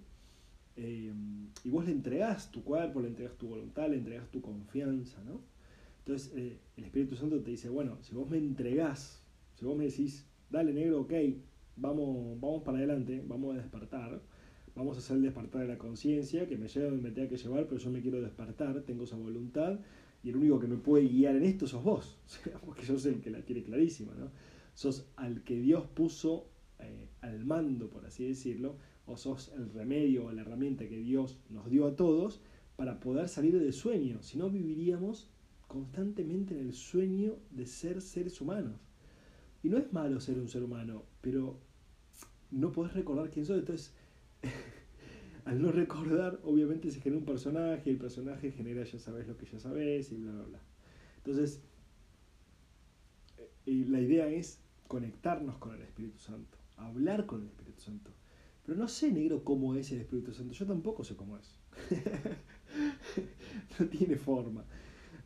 Eh, 0.78 1.14
y 1.64 1.70
vos 1.70 1.86
le 1.86 1.92
entregás 1.92 2.52
tu 2.52 2.64
cuerpo, 2.64 3.00
le 3.00 3.08
entregas 3.08 3.38
tu 3.38 3.48
voluntad, 3.48 3.90
le 3.90 3.98
entregas 3.98 4.30
tu 4.30 4.42
confianza, 4.42 5.24
¿no? 5.24 5.42
Entonces 6.00 6.32
eh, 6.36 6.60
el 6.78 6.84
Espíritu 6.84 7.16
Santo 7.16 7.42
te 7.42 7.52
dice, 7.52 7.70
bueno, 7.70 7.98
si 8.02 8.14
vos 8.14 8.30
me 8.30 8.38
entregás, 8.38 9.24
si 9.56 9.66
vos 9.66 9.76
me 9.76 9.86
decís, 9.86 10.28
dale 10.50 10.74
negro, 10.74 11.02
ok, 11.02 11.14
vamos, 11.78 12.40
vamos 12.40 12.64
para 12.64 12.78
adelante, 12.78 13.24
vamos 13.26 13.56
a 13.56 13.58
despertar, 13.58 14.22
vamos 14.76 14.98
a 14.98 15.00
hacer 15.00 15.18
el 15.18 15.24
despertar 15.24 15.62
de 15.62 15.68
la 15.68 15.78
conciencia, 15.78 16.48
que 16.48 16.58
me 16.58 16.68
lleve 16.68 16.86
donde 16.88 17.02
me 17.02 17.12
tenga 17.12 17.30
que 17.30 17.38
llevar, 17.38 17.66
pero 17.66 17.78
yo 17.78 17.90
me 17.90 18.02
quiero 18.02 18.22
despertar, 18.22 18.82
tengo 18.82 19.06
esa 19.06 19.16
voluntad, 19.16 19.80
y 20.24 20.30
el 20.30 20.38
único 20.38 20.60
que 20.60 20.68
me 20.68 20.78
puede 20.78 21.08
guiar 21.08 21.36
en 21.36 21.44
esto 21.44 21.68
sos 21.68 21.84
vos, 21.84 22.20
porque 22.66 22.84
yo 22.84 23.00
soy 23.00 23.14
el 23.14 23.22
que 23.22 23.32
la 23.32 23.42
quiere 23.42 23.64
clarísima, 23.64 24.14
¿no? 24.14 24.30
Sos 24.74 25.08
al 25.16 25.44
que 25.44 25.60
Dios 25.60 25.88
puso 25.88 26.50
eh, 26.80 27.08
al 27.22 27.46
mando, 27.46 27.90
por 27.90 28.06
así 28.06 28.28
decirlo, 28.28 28.76
o 29.06 29.18
sos 29.18 29.52
el 29.56 29.72
remedio 29.72 30.26
o 30.26 30.32
la 30.32 30.42
herramienta 30.42 30.88
que 30.88 30.98
Dios 30.98 31.40
nos 31.50 31.70
dio 31.70 31.88
a 31.88 31.96
todos 31.96 32.42
para 32.76 33.00
poder 33.00 33.30
salir 33.30 33.58
del 33.60 33.74
sueño, 33.74 34.22
si 34.22 34.38
no 34.38 34.50
viviríamos 34.50 35.30
constantemente 35.68 36.54
en 36.54 36.68
el 36.68 36.74
sueño 36.74 37.38
de 37.52 37.66
ser 37.66 38.02
seres 38.02 38.42
humanos. 38.42 38.80
Y 39.64 39.70
no 39.70 39.78
es 39.78 39.92
malo 39.94 40.20
ser 40.20 40.38
un 40.38 40.48
ser 40.48 40.64
humano, 40.64 41.04
pero 41.22 41.60
no 42.52 42.72
podés 42.72 42.94
recordar 42.94 43.30
quién 43.30 43.46
sos. 43.46 43.60
Entonces, 43.60 43.94
al 45.46 45.62
no 45.62 45.72
recordar, 45.72 46.40
obviamente 46.44 46.92
se 46.92 47.02
genera 47.02 47.20
un 47.20 47.26
personaje, 47.26 47.90
el 47.90 47.98
personaje 47.98 48.52
genera 48.52 48.84
ya 48.84 49.00
sabes 49.00 49.28
lo 49.28 49.38
que 49.38 49.46
ya 49.46 49.60
sabes 49.60 50.12
y 50.12 50.18
bla, 50.18 50.32
bla, 50.34 50.44
bla. 50.44 50.60
Entonces, 51.18 51.62
eh, 53.66 53.86
la 53.88 54.00
idea 54.00 54.28
es 54.28 54.60
conectarnos 54.88 55.58
con 55.58 55.74
el 55.74 55.82
Espíritu 55.82 56.20
Santo, 56.20 56.58
hablar 56.78 57.26
con 57.26 57.42
el 57.42 57.48
Espíritu 57.48 57.82
Santo. 57.82 58.12
Pero 58.66 58.80
no 58.80 58.88
sé, 58.88 59.12
negro, 59.12 59.44
cómo 59.44 59.76
es 59.76 59.92
el 59.92 60.02
Espíritu 60.02 60.34
Santo. 60.34 60.54
Yo 60.54 60.66
tampoco 60.66 61.04
sé 61.04 61.16
cómo 61.16 61.38
es. 61.38 61.56
no 63.80 63.88
tiene 63.88 64.16
forma. 64.16 64.66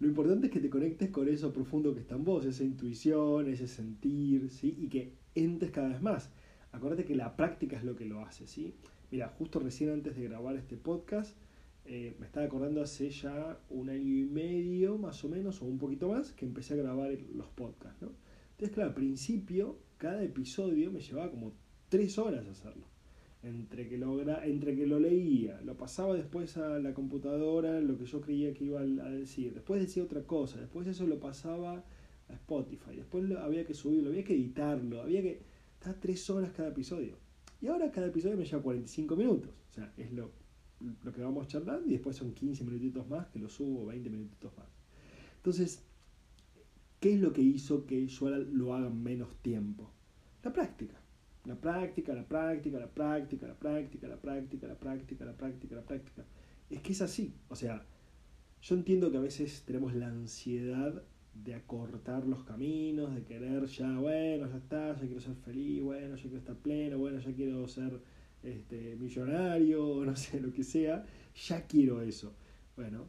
Lo 0.01 0.07
importante 0.07 0.47
es 0.47 0.53
que 0.53 0.59
te 0.59 0.69
conectes 0.69 1.09
con 1.09 1.27
eso 1.29 1.53
profundo 1.53 1.93
que 1.93 2.01
está 2.01 2.15
en 2.15 2.25
vos, 2.25 2.45
esa 2.45 2.63
intuición, 2.63 3.47
ese 3.47 3.67
sentir, 3.67 4.49
¿sí? 4.49 4.75
Y 4.77 4.89
que 4.89 5.13
entres 5.35 5.71
cada 5.71 5.87
vez 5.87 6.01
más. 6.01 6.29
Acuérdate 6.73 7.05
que 7.05 7.15
la 7.15 7.37
práctica 7.37 7.77
es 7.77 7.85
lo 7.85 7.95
que 7.95 8.05
lo 8.05 8.21
hace, 8.21 8.45
¿sí? 8.45 8.75
Mira, 9.09 9.29
justo 9.29 9.59
recién 9.59 9.89
antes 9.89 10.17
de 10.17 10.23
grabar 10.23 10.57
este 10.57 10.75
podcast, 10.75 11.35
eh, 11.85 12.15
me 12.19 12.25
estaba 12.25 12.45
acordando 12.45 12.81
hace 12.81 13.09
ya 13.09 13.57
un 13.69 13.89
año 13.89 14.17
y 14.17 14.25
medio, 14.25 14.97
más 14.97 15.23
o 15.23 15.29
menos, 15.29 15.61
o 15.61 15.65
un 15.65 15.79
poquito 15.79 16.09
más, 16.09 16.33
que 16.33 16.45
empecé 16.45 16.73
a 16.73 16.77
grabar 16.77 17.11
los 17.33 17.47
podcasts, 17.47 18.01
¿no? 18.01 18.11
Entonces, 18.51 18.75
claro, 18.75 18.89
al 18.89 18.95
principio, 18.95 19.77
cada 19.97 20.21
episodio 20.23 20.91
me 20.91 20.99
llevaba 20.99 21.31
como 21.31 21.53
tres 21.89 22.17
horas 22.17 22.45
hacerlo 22.45 22.88
entre 23.41 23.87
que, 23.87 23.97
lo, 23.97 24.19
entre 24.43 24.75
que 24.75 24.85
lo 24.85 24.99
leía, 24.99 25.61
lo 25.61 25.77
pasaba 25.77 26.13
después 26.13 26.57
a 26.57 26.79
la 26.79 26.93
computadora, 26.93 27.79
lo 27.79 27.97
que 27.97 28.05
yo 28.05 28.19
creía 28.19 28.53
que 28.53 28.65
iba 28.65 28.81
a 28.81 29.09
decir, 29.09 29.53
después 29.53 29.79
decía 29.79 30.03
otra 30.03 30.23
cosa, 30.23 30.59
después 30.59 30.87
eso 30.87 31.07
lo 31.07 31.19
pasaba 31.19 31.83
a 32.27 32.33
Spotify, 32.33 32.97
después 32.97 33.31
había 33.37 33.65
que 33.65 33.73
subirlo, 33.73 34.09
había 34.09 34.23
que 34.23 34.33
editarlo, 34.33 35.01
había 35.01 35.21
que... 35.21 35.41
Estaba 35.73 35.97
tres 35.97 36.29
horas 36.29 36.51
cada 36.51 36.69
episodio. 36.69 37.15
Y 37.61 37.67
ahora 37.67 37.89
cada 37.89 38.07
episodio 38.07 38.35
me 38.35 38.43
lleva 38.43 38.61
45 38.61 39.15
minutos. 39.15 39.51
O 39.71 39.73
sea, 39.73 39.93
es 39.95 40.11
lo, 40.11 40.31
lo 41.03 41.13
que 41.13 41.21
vamos 41.21 41.47
charlando 41.47 41.87
y 41.87 41.93
después 41.93 42.17
son 42.17 42.33
15 42.33 42.65
minutitos 42.65 43.07
más 43.07 43.27
que 43.27 43.39
lo 43.39 43.47
subo, 43.47 43.85
20 43.85 44.09
minutitos 44.09 44.51
más. 44.57 44.67
Entonces, 45.37 45.81
¿qué 46.99 47.13
es 47.13 47.21
lo 47.21 47.31
que 47.31 47.41
hizo 47.41 47.85
que 47.85 48.07
yo 48.07 48.29
lo 48.29 48.73
haga 48.73 48.89
menos 48.89 49.35
tiempo? 49.41 49.89
La 50.43 50.51
práctica. 50.51 51.01
La 51.49 51.55
práctica, 51.55 52.13
la 52.13 52.27
práctica, 52.27 52.77
la 52.77 52.87
práctica, 52.87 53.47
la 53.47 53.55
práctica, 53.55 54.07
la 54.07 54.17
práctica, 54.21 54.67
la 54.67 54.75
práctica, 54.75 55.25
la 55.25 55.33
práctica, 55.35 55.75
la 55.75 55.81
práctica. 55.81 56.23
Es 56.69 56.79
que 56.83 56.91
es 56.91 57.01
así. 57.01 57.33
O 57.47 57.55
sea, 57.55 57.83
yo 58.61 58.75
entiendo 58.75 59.09
que 59.09 59.17
a 59.17 59.21
veces 59.21 59.63
tenemos 59.65 59.95
la 59.95 60.09
ansiedad 60.09 61.01
de 61.33 61.55
acortar 61.55 62.27
los 62.27 62.43
caminos, 62.43 63.15
de 63.15 63.23
querer 63.23 63.65
ya, 63.65 63.97
bueno, 63.97 64.47
ya 64.47 64.57
está, 64.57 64.93
ya 64.93 65.01
quiero 65.01 65.21
ser 65.21 65.33
feliz, 65.37 65.81
bueno, 65.81 66.15
ya 66.17 66.21
quiero 66.21 66.37
estar 66.37 66.55
pleno, 66.55 66.99
bueno, 66.99 67.19
ya 67.19 67.33
quiero 67.33 67.67
ser 67.67 67.99
este, 68.43 68.95
millonario, 68.97 70.05
no 70.05 70.15
sé, 70.15 70.39
lo 70.39 70.53
que 70.53 70.63
sea, 70.63 71.03
ya 71.47 71.65
quiero 71.65 72.03
eso. 72.03 72.35
Bueno, 72.75 73.07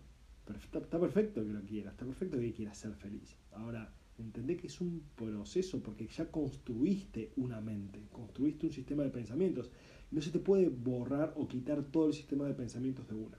está 0.48 0.98
perfecto 0.98 1.44
que 1.44 1.52
lo 1.52 1.60
quieras, 1.60 1.92
está 1.92 2.06
perfecto 2.06 2.38
que 2.38 2.54
quieras 2.54 2.78
ser 2.78 2.94
feliz. 2.94 3.36
Ahora, 3.52 3.92
Entendé 4.20 4.56
que 4.56 4.66
es 4.66 4.80
un 4.80 5.02
proceso 5.16 5.82
porque 5.82 6.06
ya 6.06 6.30
construiste 6.30 7.32
una 7.36 7.60
mente, 7.60 8.02
construiste 8.12 8.66
un 8.66 8.72
sistema 8.72 9.02
de 9.02 9.10
pensamientos. 9.10 9.70
No 10.10 10.20
se 10.20 10.30
te 10.30 10.38
puede 10.38 10.68
borrar 10.68 11.34
o 11.36 11.48
quitar 11.48 11.82
todo 11.84 12.08
el 12.08 12.14
sistema 12.14 12.46
de 12.46 12.54
pensamientos 12.54 13.08
de 13.08 13.14
una. 13.14 13.38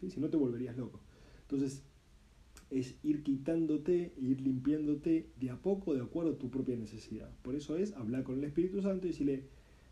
¿Sí? 0.00 0.10
Si 0.10 0.20
no 0.20 0.28
te 0.28 0.36
volverías 0.36 0.76
loco. 0.76 1.00
Entonces, 1.42 1.82
es 2.70 2.96
ir 3.02 3.22
quitándote, 3.22 4.14
ir 4.16 4.40
limpiándote 4.40 5.30
de 5.38 5.50
a 5.50 5.60
poco 5.60 5.94
de 5.94 6.02
acuerdo 6.02 6.32
a 6.32 6.38
tu 6.38 6.50
propia 6.50 6.76
necesidad. 6.76 7.30
Por 7.42 7.54
eso 7.54 7.76
es 7.76 7.92
hablar 7.92 8.24
con 8.24 8.38
el 8.38 8.44
Espíritu 8.44 8.82
Santo 8.82 9.06
y 9.06 9.10
decirle, 9.10 9.44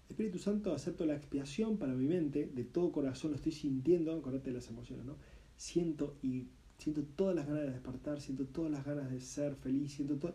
Espíritu 0.09 0.39
Santo, 0.39 0.73
acepto 0.73 1.07
la 1.07 1.15
expiación 1.15 1.79
para 1.79 1.95
mi 1.95 2.07
mente, 2.07 2.51
de 2.55 2.65
todo 2.65 2.93
corazón 2.93 3.31
lo 3.31 3.37
estoy 3.37 3.53
sintiendo, 3.53 4.13
acordate 4.13 4.51
de 4.51 4.55
las 4.55 4.69
emociones, 4.69 5.07
¿no? 5.07 5.17
Siento 5.57 6.17
y 6.23 6.49
siento 6.83 7.03
todas 7.17 7.37
las 7.37 7.47
ganas 7.47 7.63
de 7.63 7.71
despertar, 7.71 8.21
siento 8.21 8.45
todas 8.47 8.71
las 8.71 8.85
ganas 8.85 9.11
de 9.11 9.21
ser 9.21 9.55
feliz, 9.55 9.93
siento 9.93 10.17
todo, 10.17 10.35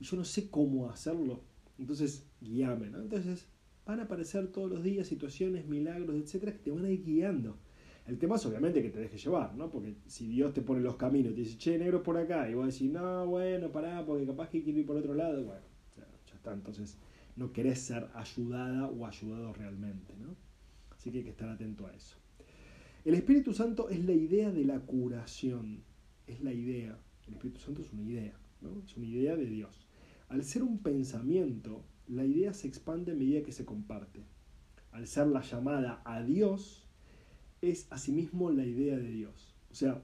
y 0.00 0.04
yo 0.04 0.16
no 0.16 0.24
sé 0.24 0.48
cómo 0.48 0.88
hacerlo. 0.88 1.40
Entonces, 1.78 2.24
guíame, 2.40 2.90
¿no? 2.90 3.00
Entonces, 3.00 3.46
van 3.84 4.00
a 4.00 4.04
aparecer 4.04 4.48
todos 4.48 4.70
los 4.70 4.82
días 4.82 5.06
situaciones, 5.06 5.66
milagros, 5.66 6.16
etcétera, 6.16 6.52
que 6.52 6.58
te 6.58 6.70
van 6.70 6.84
a 6.84 6.90
ir 6.90 7.04
guiando. 7.04 7.56
El 8.06 8.18
tema 8.18 8.36
es 8.36 8.46
obviamente 8.46 8.82
que 8.82 8.90
te 8.90 8.98
dejes 8.98 9.22
llevar, 9.22 9.54
¿no? 9.54 9.70
Porque 9.70 9.94
si 10.06 10.26
Dios 10.26 10.52
te 10.52 10.62
pone 10.62 10.80
los 10.80 10.96
caminos 10.96 11.34
te 11.34 11.40
dice, 11.40 11.56
che, 11.58 11.78
negro 11.78 12.02
por 12.02 12.16
acá, 12.16 12.48
y 12.48 12.54
vos 12.54 12.66
decís, 12.66 12.90
no, 12.90 13.26
bueno, 13.26 13.70
pará, 13.70 14.04
porque 14.04 14.26
capaz 14.26 14.48
que 14.48 14.62
quiero 14.62 14.80
ir 14.80 14.86
por 14.86 14.96
otro 14.96 15.14
lado, 15.14 15.44
bueno, 15.44 15.62
ya, 15.96 16.06
ya 16.26 16.34
está. 16.34 16.52
Entonces, 16.52 16.96
no 17.36 17.52
querés 17.52 17.80
ser 17.80 18.08
ayudada 18.14 18.88
o 18.88 19.06
ayudado 19.06 19.52
realmente, 19.52 20.14
¿no? 20.16 20.34
Así 20.90 21.10
que 21.10 21.18
hay 21.18 21.24
que 21.24 21.30
estar 21.30 21.48
atento 21.48 21.86
a 21.86 21.94
eso. 21.94 22.21
El 23.04 23.14
Espíritu 23.14 23.52
Santo 23.52 23.88
es 23.88 24.04
la 24.04 24.12
idea 24.12 24.52
de 24.52 24.64
la 24.64 24.78
curación, 24.78 25.82
es 26.28 26.40
la 26.40 26.52
idea. 26.52 26.96
El 27.26 27.34
Espíritu 27.34 27.58
Santo 27.58 27.82
es 27.82 27.92
una 27.92 28.02
idea, 28.02 28.38
¿no? 28.60 28.80
Es 28.86 28.96
una 28.96 29.06
idea 29.06 29.34
de 29.34 29.46
Dios. 29.46 29.88
Al 30.28 30.44
ser 30.44 30.62
un 30.62 30.78
pensamiento, 30.78 31.84
la 32.06 32.24
idea 32.24 32.54
se 32.54 32.68
expande 32.68 33.10
a 33.10 33.16
medida 33.16 33.42
que 33.42 33.50
se 33.50 33.64
comparte. 33.64 34.22
Al 34.92 35.08
ser 35.08 35.26
la 35.26 35.42
llamada 35.42 36.00
a 36.04 36.22
Dios, 36.22 36.86
es 37.60 37.88
asimismo 37.90 38.50
la 38.52 38.64
idea 38.64 38.96
de 38.96 39.10
Dios. 39.10 39.52
O 39.72 39.74
sea, 39.74 40.00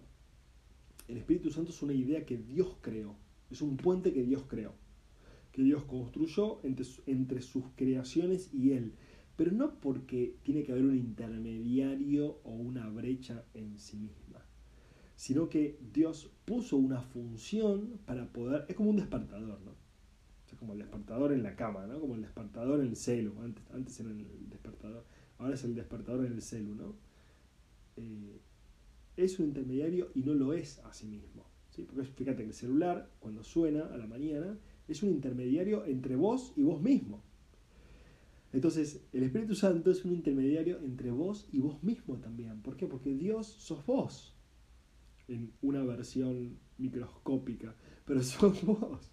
el 1.06 1.18
Espíritu 1.18 1.50
Santo 1.50 1.70
es 1.70 1.80
una 1.82 1.94
idea 1.94 2.26
que 2.26 2.36
Dios 2.36 2.78
creó, 2.80 3.14
es 3.48 3.62
un 3.62 3.76
puente 3.76 4.12
que 4.12 4.24
Dios 4.24 4.42
creó, 4.48 4.74
que 5.52 5.62
Dios 5.62 5.84
construyó 5.84 6.58
entre, 6.64 6.84
entre 7.06 7.42
sus 7.42 7.64
creaciones 7.76 8.52
y 8.52 8.72
Él, 8.72 8.94
pero 9.38 9.52
no 9.52 9.78
porque 9.78 10.34
tiene 10.42 10.64
que 10.64 10.72
haber 10.72 10.84
un 10.84 10.96
intermediario 10.96 12.40
o 12.42 12.50
una 12.50 12.88
brecha 12.88 13.44
en 13.54 13.78
sí 13.78 13.96
misma, 13.96 14.44
sino 15.14 15.48
que 15.48 15.78
Dios 15.92 16.32
puso 16.44 16.76
una 16.76 17.00
función 17.02 18.00
para 18.04 18.32
poder, 18.32 18.66
es 18.68 18.74
como 18.74 18.90
un 18.90 18.96
despertador, 18.96 19.60
¿no? 19.60 19.70
O 19.70 20.56
como 20.58 20.72
el 20.72 20.80
despertador 20.80 21.32
en 21.32 21.44
la 21.44 21.54
cama, 21.54 21.86
¿no? 21.86 22.00
Como 22.00 22.16
el 22.16 22.22
despertador 22.22 22.80
en 22.80 22.88
el 22.88 22.96
celu, 22.96 23.32
antes, 23.40 23.62
antes 23.72 24.00
era 24.00 24.10
el 24.10 24.50
despertador, 24.50 25.04
ahora 25.38 25.54
es 25.54 25.62
el 25.62 25.76
despertador 25.76 26.26
en 26.26 26.32
el 26.32 26.42
celu, 26.42 26.74
¿no? 26.74 26.96
Eh, 27.94 28.40
es 29.16 29.38
un 29.38 29.46
intermediario 29.46 30.10
y 30.16 30.22
no 30.22 30.34
lo 30.34 30.52
es 30.52 30.80
a 30.80 30.92
sí 30.92 31.06
mismo. 31.06 31.44
¿sí? 31.70 31.84
Porque 31.84 32.02
fíjate 32.02 32.42
que 32.42 32.48
el 32.48 32.54
celular, 32.54 33.08
cuando 33.20 33.44
suena 33.44 33.86
a 33.86 33.96
la 33.98 34.08
mañana, 34.08 34.58
es 34.88 35.04
un 35.04 35.10
intermediario 35.10 35.84
entre 35.84 36.16
vos 36.16 36.52
y 36.56 36.64
vos 36.64 36.82
mismo. 36.82 37.22
Entonces, 38.58 39.06
el 39.12 39.22
Espíritu 39.22 39.54
Santo 39.54 39.92
es 39.92 40.04
un 40.04 40.10
intermediario 40.10 40.80
entre 40.80 41.12
vos 41.12 41.48
y 41.52 41.60
vos 41.60 41.80
mismo 41.84 42.16
también. 42.16 42.60
¿Por 42.60 42.76
qué? 42.76 42.88
Porque 42.88 43.14
Dios 43.14 43.46
sos 43.46 43.86
vos, 43.86 44.34
en 45.28 45.52
una 45.62 45.84
versión 45.84 46.58
microscópica, 46.76 47.76
pero 48.04 48.20
sos 48.24 48.60
vos. 48.64 49.12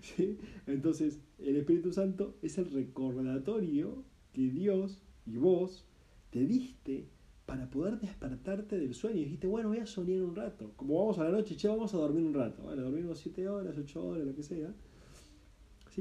¿sí? 0.00 0.38
Entonces, 0.66 1.20
el 1.38 1.54
Espíritu 1.54 1.92
Santo 1.92 2.36
es 2.42 2.58
el 2.58 2.68
recordatorio 2.72 4.02
que 4.32 4.50
Dios 4.50 5.00
y 5.24 5.36
vos 5.36 5.86
te 6.30 6.44
diste 6.44 7.06
para 7.46 7.70
poder 7.70 8.00
despertarte 8.00 8.76
del 8.76 8.94
sueño. 8.94 9.20
Y 9.20 9.24
dijiste, 9.26 9.46
bueno, 9.46 9.68
voy 9.68 9.78
a 9.78 9.86
soñar 9.86 10.20
un 10.20 10.34
rato. 10.34 10.72
Como 10.74 10.98
vamos 10.98 11.20
a 11.20 11.24
la 11.26 11.30
noche, 11.30 11.56
che, 11.56 11.68
vamos 11.68 11.94
a 11.94 11.98
dormir 11.98 12.24
un 12.24 12.34
rato. 12.34 12.64
Bueno, 12.64 12.82
dormimos 12.82 13.20
7 13.20 13.48
horas, 13.48 13.78
8 13.78 14.04
horas, 14.04 14.26
lo 14.26 14.34
que 14.34 14.42
sea. 14.42 14.74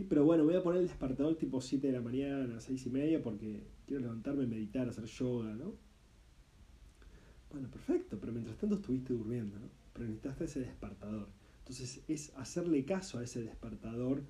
Pero 0.07 0.23
bueno, 0.23 0.43
voy 0.43 0.55
a 0.55 0.63
poner 0.63 0.81
el 0.81 0.87
despertador 0.87 1.35
tipo 1.35 1.61
7 1.61 1.87
de 1.87 1.93
la 1.93 2.01
mañana, 2.01 2.59
6 2.59 2.85
y 2.85 2.89
media, 2.89 3.21
porque 3.21 3.63
quiero 3.85 4.03
levantarme, 4.03 4.45
meditar, 4.45 4.87
hacer 4.87 5.05
yoga, 5.05 5.53
¿no? 5.55 5.73
Bueno, 7.51 7.69
perfecto, 7.69 8.19
pero 8.19 8.31
mientras 8.31 8.57
tanto 8.57 8.75
estuviste 8.75 9.13
durmiendo, 9.13 9.57
¿no? 9.59 9.67
Pero 9.93 10.05
necesitaste 10.05 10.45
ese 10.45 10.59
despertador. 10.61 11.27
Entonces 11.59 12.03
es 12.07 12.31
hacerle 12.35 12.85
caso 12.85 13.19
a 13.19 13.23
ese 13.23 13.43
despertador 13.43 14.23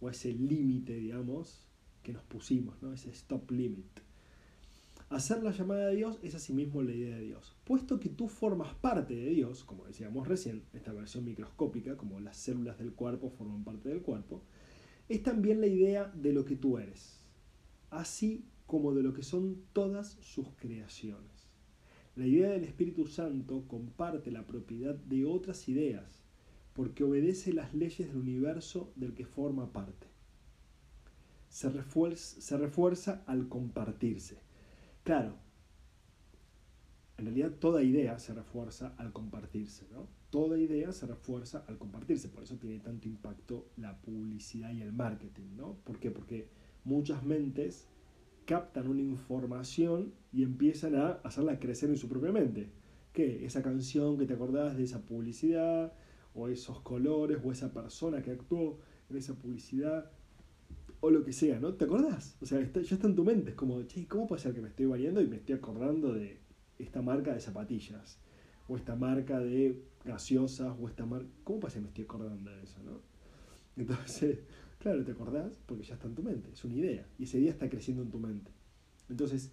o 0.00 0.08
a 0.08 0.10
ese 0.10 0.32
límite, 0.32 0.94
digamos, 0.94 1.66
que 2.02 2.12
nos 2.12 2.22
pusimos, 2.24 2.82
¿no? 2.82 2.92
Ese 2.92 3.10
stop 3.10 3.50
limit. 3.50 4.00
Hacer 5.12 5.42
la 5.42 5.50
llamada 5.50 5.88
de 5.88 5.96
Dios 5.96 6.18
es 6.22 6.34
asimismo 6.34 6.82
la 6.82 6.94
idea 6.94 7.16
de 7.16 7.24
Dios. 7.24 7.54
Puesto 7.64 8.00
que 8.00 8.08
tú 8.08 8.28
formas 8.28 8.74
parte 8.74 9.14
de 9.14 9.28
Dios, 9.28 9.62
como 9.62 9.84
decíamos 9.84 10.26
recién, 10.26 10.62
esta 10.72 10.92
versión 10.94 11.26
microscópica, 11.26 11.98
como 11.98 12.18
las 12.18 12.38
células 12.38 12.78
del 12.78 12.94
cuerpo 12.94 13.28
forman 13.28 13.62
parte 13.62 13.90
del 13.90 14.00
cuerpo, 14.00 14.42
es 15.08 15.22
también 15.22 15.60
la 15.60 15.66
idea 15.66 16.12
de 16.14 16.32
lo 16.32 16.44
que 16.44 16.56
tú 16.56 16.78
eres, 16.78 17.20
así 17.90 18.44
como 18.66 18.94
de 18.94 19.02
lo 19.02 19.12
que 19.12 19.22
son 19.22 19.62
todas 19.72 20.18
sus 20.20 20.48
creaciones. 20.56 21.30
La 22.16 22.26
idea 22.26 22.50
del 22.50 22.64
Espíritu 22.64 23.06
Santo 23.06 23.64
comparte 23.68 24.30
la 24.30 24.46
propiedad 24.46 24.94
de 24.94 25.24
otras 25.24 25.68
ideas, 25.68 26.22
porque 26.74 27.04
obedece 27.04 27.52
las 27.52 27.74
leyes 27.74 28.08
del 28.08 28.16
universo 28.16 28.92
del 28.96 29.14
que 29.14 29.26
forma 29.26 29.72
parte. 29.72 30.06
Se 31.48 31.68
refuerza, 31.68 32.40
se 32.40 32.56
refuerza 32.56 33.22
al 33.26 33.48
compartirse 33.48 34.38
Claro, 35.04 35.34
en 37.18 37.24
realidad 37.24 37.52
toda 37.58 37.82
idea 37.82 38.18
se 38.20 38.34
refuerza 38.34 38.94
al 38.98 39.12
compartirse, 39.12 39.86
¿no? 39.90 40.06
Toda 40.32 40.58
idea 40.58 40.92
se 40.92 41.06
refuerza 41.06 41.62
al 41.68 41.76
compartirse, 41.76 42.30
por 42.30 42.42
eso 42.42 42.56
tiene 42.56 42.78
tanto 42.78 43.06
impacto 43.06 43.68
la 43.76 44.00
publicidad 44.00 44.72
y 44.72 44.80
el 44.80 44.90
marketing, 44.90 45.56
¿no? 45.58 45.74
¿Por 45.84 46.00
qué? 46.00 46.10
Porque 46.10 46.48
muchas 46.84 47.22
mentes 47.22 47.86
captan 48.46 48.88
una 48.88 49.02
información 49.02 50.14
y 50.32 50.42
empiezan 50.42 50.94
a 50.96 51.10
hacerla 51.22 51.60
crecer 51.60 51.90
en 51.90 51.98
su 51.98 52.08
propia 52.08 52.32
mente. 52.32 52.70
¿Qué? 53.12 53.44
Esa 53.44 53.62
canción 53.62 54.16
que 54.16 54.24
te 54.24 54.32
acordás 54.32 54.74
de 54.74 54.84
esa 54.84 55.02
publicidad, 55.04 55.92
o 56.34 56.48
esos 56.48 56.80
colores, 56.80 57.36
o 57.44 57.52
esa 57.52 57.70
persona 57.74 58.22
que 58.22 58.30
actuó 58.30 58.78
en 59.10 59.18
esa 59.18 59.34
publicidad, 59.34 60.10
o 61.00 61.10
lo 61.10 61.24
que 61.24 61.34
sea, 61.34 61.60
¿no? 61.60 61.74
¿Te 61.74 61.84
acordás? 61.84 62.38
O 62.40 62.46
sea, 62.46 62.58
ya 62.58 62.94
está 62.94 63.06
en 63.06 63.16
tu 63.16 63.22
mente. 63.22 63.50
Es 63.50 63.56
como, 63.56 63.82
che, 63.82 64.08
¿cómo 64.08 64.26
puede 64.26 64.40
ser 64.40 64.54
que 64.54 64.62
me 64.62 64.68
estoy 64.68 64.86
bañando 64.86 65.20
y 65.20 65.26
me 65.26 65.36
estoy 65.36 65.56
acordando 65.56 66.14
de 66.14 66.38
esta 66.78 67.02
marca 67.02 67.34
de 67.34 67.40
zapatillas? 67.40 68.18
O 68.66 68.78
esta 68.78 68.96
marca 68.96 69.40
de 69.40 69.82
gaseosas, 70.04 70.76
o 70.80 70.88
esta 70.88 71.06
marca... 71.06 71.28
¿Cómo 71.44 71.62
ser 71.62 71.74
que 71.74 71.80
me 71.80 71.88
estoy 71.88 72.04
acordando 72.04 72.50
de 72.50 72.62
eso, 72.62 72.82
no? 72.82 73.00
Entonces, 73.76 74.40
claro, 74.78 75.04
¿te 75.04 75.12
acordás? 75.12 75.58
Porque 75.66 75.84
ya 75.84 75.94
está 75.94 76.06
en 76.06 76.14
tu 76.14 76.22
mente, 76.22 76.50
es 76.52 76.64
una 76.64 76.74
idea. 76.74 77.06
Y 77.18 77.24
ese 77.24 77.38
día 77.38 77.50
está 77.50 77.68
creciendo 77.68 78.02
en 78.02 78.10
tu 78.10 78.18
mente. 78.18 78.50
Entonces, 79.08 79.52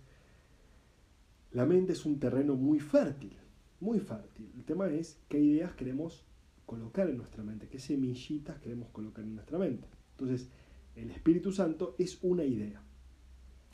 la 1.51 1.65
mente 1.65 1.93
es 1.93 2.05
un 2.05 2.19
terreno 2.19 2.55
muy 2.55 2.79
fértil, 2.79 3.35
muy 3.79 3.99
fértil. 3.99 4.51
El 4.55 4.63
tema 4.63 4.89
es 4.89 5.19
qué 5.27 5.39
ideas 5.39 5.73
queremos 5.73 6.23
colocar 6.65 7.09
en 7.09 7.17
nuestra 7.17 7.43
mente, 7.43 7.67
qué 7.67 7.79
semillitas 7.79 8.59
queremos 8.59 8.89
colocar 8.89 9.23
en 9.23 9.35
nuestra 9.35 9.57
mente. 9.57 9.87
Entonces, 10.11 10.49
el 10.95 11.09
Espíritu 11.09 11.51
Santo 11.51 11.95
es 11.97 12.19
una 12.21 12.43
idea. 12.43 12.83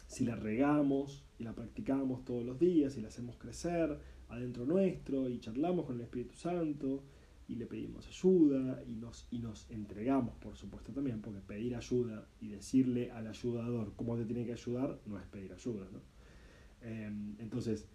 Si 0.08 0.24
la 0.24 0.36
regamos 0.36 1.26
y 1.38 1.44
la 1.44 1.54
practicamos 1.54 2.24
todos 2.24 2.46
los 2.46 2.60
días 2.60 2.96
y 2.96 3.02
la 3.02 3.10
hacemos 3.10 3.38
crecer 3.38 4.00
adentro 4.30 4.66
nuestro 4.66 5.30
y 5.30 5.40
charlamos 5.40 5.86
con 5.86 5.96
el 5.96 6.02
Espíritu 6.02 6.36
Santo 6.36 7.04
y 7.48 7.56
le 7.56 7.66
pedimos 7.68 8.08
ayuda 8.08 8.84
y 8.88 8.96
nos, 8.96 9.28
y 9.32 9.40
nos 9.40 9.70
entregamos, 9.70 10.36
por 10.38 10.56
supuesto 10.56 10.92
también, 10.92 11.22
porque 11.22 11.42
pedir 11.42 11.76
ayuda 11.76 12.28
y 12.42 12.50
decirle 12.50 13.12
al 13.12 13.28
ayudador 13.28 13.94
cómo 13.96 14.18
te 14.18 14.26
tiene 14.26 14.46
que 14.46 14.54
ayudar 14.54 15.00
no 15.06 15.20
es 15.20 15.26
pedir 15.28 15.54
ayuda. 15.54 15.88
¿no? 15.92 16.00
Em, 16.82 17.36
entonces, 17.40 17.88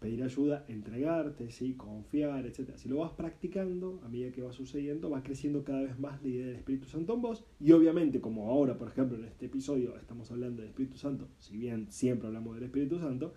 pedir 0.00 0.22
ayuda, 0.22 0.64
entregarte, 0.68 1.50
¿sí? 1.50 1.74
confiar, 1.74 2.46
etc. 2.46 2.76
Si 2.76 2.88
lo 2.88 2.98
vas 2.98 3.12
practicando, 3.12 4.00
a 4.04 4.08
medida 4.08 4.32
que 4.32 4.42
va 4.42 4.52
sucediendo, 4.52 5.10
va 5.10 5.22
creciendo 5.22 5.64
cada 5.64 5.82
vez 5.82 5.98
más 5.98 6.22
la 6.22 6.28
idea 6.28 6.46
del 6.46 6.56
Espíritu 6.56 6.86
Santo 6.86 7.14
en 7.14 7.22
vos. 7.22 7.44
Y 7.60 7.72
obviamente, 7.72 8.20
como 8.20 8.50
ahora, 8.50 8.78
por 8.78 8.88
ejemplo, 8.88 9.16
en 9.18 9.24
este 9.24 9.46
episodio 9.46 9.96
estamos 9.96 10.30
hablando 10.30 10.62
del 10.62 10.70
Espíritu 10.70 10.96
Santo, 10.96 11.28
si 11.38 11.56
bien 11.56 11.90
siempre 11.90 12.28
hablamos 12.28 12.54
del 12.54 12.64
Espíritu 12.64 12.98
Santo, 12.98 13.34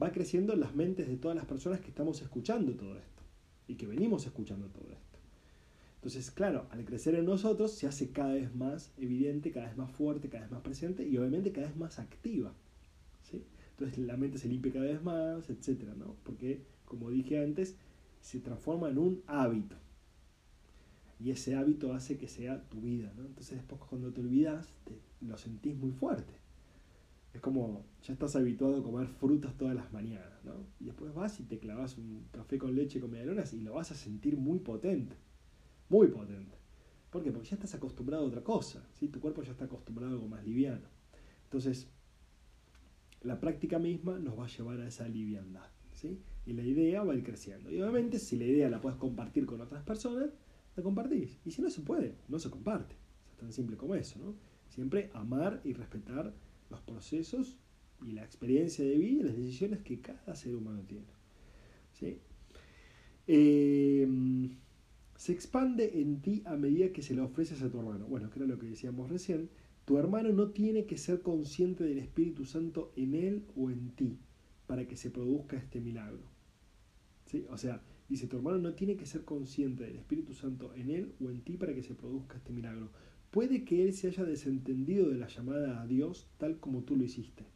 va 0.00 0.12
creciendo 0.12 0.52
en 0.52 0.60
las 0.60 0.74
mentes 0.74 1.08
de 1.08 1.16
todas 1.16 1.36
las 1.36 1.46
personas 1.46 1.80
que 1.80 1.88
estamos 1.88 2.20
escuchando 2.22 2.72
todo 2.72 2.96
esto 2.98 3.22
y 3.66 3.74
que 3.74 3.86
venimos 3.86 4.26
escuchando 4.26 4.68
todo 4.68 4.90
esto. 4.92 5.18
Entonces, 5.96 6.30
claro, 6.32 6.66
al 6.70 6.84
crecer 6.84 7.14
en 7.14 7.26
nosotros 7.26 7.72
se 7.72 7.86
hace 7.86 8.10
cada 8.10 8.34
vez 8.34 8.54
más 8.54 8.92
evidente, 8.98 9.52
cada 9.52 9.66
vez 9.66 9.76
más 9.76 9.90
fuerte, 9.92 10.28
cada 10.28 10.42
vez 10.42 10.50
más 10.50 10.62
presente 10.62 11.06
y 11.06 11.16
obviamente 11.16 11.52
cada 11.52 11.68
vez 11.68 11.76
más 11.76 11.98
activa. 12.00 12.52
¿sí? 13.22 13.44
Entonces 13.70 13.98
la 13.98 14.16
mente 14.16 14.38
se 14.38 14.48
limpia 14.48 14.72
cada 14.72 14.86
vez 14.86 15.02
más, 15.02 15.48
etcétera, 15.48 15.94
¿no? 15.94 16.16
Porque, 16.24 16.62
como 16.84 17.10
dije 17.10 17.42
antes, 17.42 17.76
se 18.20 18.40
transforma 18.40 18.88
en 18.88 18.98
un 18.98 19.22
hábito. 19.26 19.76
Y 21.20 21.30
ese 21.30 21.54
hábito 21.54 21.92
hace 21.92 22.18
que 22.18 22.26
sea 22.26 22.68
tu 22.68 22.80
vida, 22.80 23.12
¿no? 23.16 23.24
Entonces 23.24 23.58
después 23.58 23.80
cuando 23.88 24.12
te 24.12 24.20
olvidas, 24.20 24.66
te, 24.84 24.98
lo 25.24 25.36
sentís 25.38 25.76
muy 25.76 25.92
fuerte. 25.92 26.32
Es 27.32 27.40
como, 27.40 27.86
ya 28.02 28.12
estás 28.12 28.36
habituado 28.36 28.78
a 28.78 28.82
comer 28.82 29.08
frutas 29.08 29.56
todas 29.56 29.74
las 29.74 29.90
mañanas, 29.92 30.44
¿no? 30.44 30.66
Y 30.80 30.84
después 30.84 31.14
vas 31.14 31.40
y 31.40 31.44
te 31.44 31.58
clavas 31.58 31.96
un 31.96 32.26
café 32.30 32.58
con 32.58 32.74
leche 32.74 33.00
con 33.00 33.10
medialunas 33.10 33.54
y 33.54 33.60
lo 33.60 33.74
vas 33.74 33.90
a 33.90 33.94
sentir 33.94 34.36
muy 34.36 34.58
potente, 34.58 35.16
muy 35.88 36.08
potente. 36.08 36.58
¿Por 37.10 37.22
qué? 37.22 37.30
Porque 37.30 37.48
ya 37.48 37.56
estás 37.56 37.74
acostumbrado 37.74 38.24
a 38.24 38.28
otra 38.28 38.42
cosa, 38.42 38.86
¿sí? 38.92 39.08
Tu 39.08 39.20
cuerpo 39.20 39.42
ya 39.42 39.52
está 39.52 39.64
acostumbrado 39.64 40.12
a 40.12 40.14
algo 40.14 40.28
más 40.28 40.44
liviano. 40.44 40.88
Entonces, 41.44 41.90
la 43.22 43.40
práctica 43.40 43.78
misma 43.78 44.18
nos 44.18 44.38
va 44.38 44.44
a 44.44 44.48
llevar 44.48 44.80
a 44.80 44.88
esa 44.88 45.08
liviandad, 45.08 45.68
¿sí? 45.92 46.20
Y 46.44 46.52
la 46.54 46.62
idea 46.62 47.02
va 47.02 47.12
a 47.12 47.16
ir 47.16 47.22
creciendo. 47.22 47.70
Y 47.70 47.80
obviamente, 47.80 48.18
si 48.18 48.36
la 48.36 48.44
idea 48.44 48.68
la 48.68 48.80
puedes 48.80 48.98
compartir 48.98 49.46
con 49.46 49.60
otras 49.60 49.82
personas, 49.84 50.30
la 50.76 50.82
compartís. 50.82 51.38
Y 51.44 51.50
si 51.50 51.62
no 51.62 51.70
se 51.70 51.82
puede, 51.82 52.16
no 52.28 52.38
se 52.38 52.50
comparte. 52.50 52.96
Es 53.30 53.38
tan 53.38 53.52
simple 53.52 53.76
como 53.76 53.94
eso, 53.94 54.18
¿no? 54.18 54.34
Siempre 54.68 55.10
amar 55.14 55.60
y 55.64 55.74
respetar 55.74 56.34
los 56.72 56.80
procesos 56.80 57.56
y 58.04 58.12
la 58.12 58.24
experiencia 58.24 58.84
de 58.84 58.98
vida 58.98 59.20
y 59.20 59.24
las 59.24 59.36
decisiones 59.36 59.82
que 59.82 60.00
cada 60.00 60.34
ser 60.34 60.56
humano 60.56 60.82
tiene. 60.88 61.06
¿sí? 61.92 62.18
Em, 63.26 64.56
se 65.16 65.32
expande 65.32 66.00
en 66.00 66.20
ti 66.20 66.42
a 66.44 66.56
medida 66.56 66.92
que 66.92 67.02
se 67.02 67.14
lo 67.14 67.24
ofreces 67.24 67.62
a 67.62 67.70
tu 67.70 67.78
hermano. 67.78 68.06
Bueno, 68.06 68.30
que 68.30 68.40
era 68.40 68.48
lo 68.48 68.58
que 68.58 68.66
decíamos 68.66 69.08
recién. 69.10 69.50
Tu 69.84 69.98
hermano 69.98 70.32
no 70.32 70.50
tiene 70.50 70.86
que 70.86 70.96
ser 70.96 71.22
consciente 71.22 71.84
del 71.84 71.98
Espíritu 71.98 72.44
Santo 72.44 72.92
en 72.96 73.14
él 73.14 73.44
o 73.54 73.70
en 73.70 73.90
ti 73.90 74.18
para 74.66 74.86
que 74.86 74.96
se 74.96 75.10
produzca 75.10 75.56
este 75.56 75.80
milagro. 75.80 76.24
¿Sí? 77.26 77.46
O 77.50 77.56
sea, 77.56 77.82
dice, 78.08 78.26
tu 78.26 78.36
hermano 78.36 78.58
no 78.58 78.74
tiene 78.74 78.96
que 78.96 79.06
ser 79.06 79.24
consciente 79.24 79.84
del 79.84 79.96
Espíritu 79.96 80.34
Santo 80.34 80.74
en 80.74 80.90
él 80.90 81.14
o 81.20 81.30
en 81.30 81.42
ti 81.42 81.56
para 81.56 81.74
que 81.74 81.82
se 81.82 81.94
produzca 81.94 82.38
este 82.38 82.52
milagro. 82.52 82.90
Puede 83.32 83.64
que 83.64 83.82
él 83.82 83.94
se 83.94 84.08
haya 84.08 84.24
desentendido 84.24 85.08
de 85.08 85.16
la 85.16 85.26
llamada 85.26 85.80
a 85.80 85.86
Dios 85.86 86.28
tal 86.36 86.60
como 86.60 86.82
tú 86.82 86.96
lo 86.96 87.04
hiciste. 87.04 87.46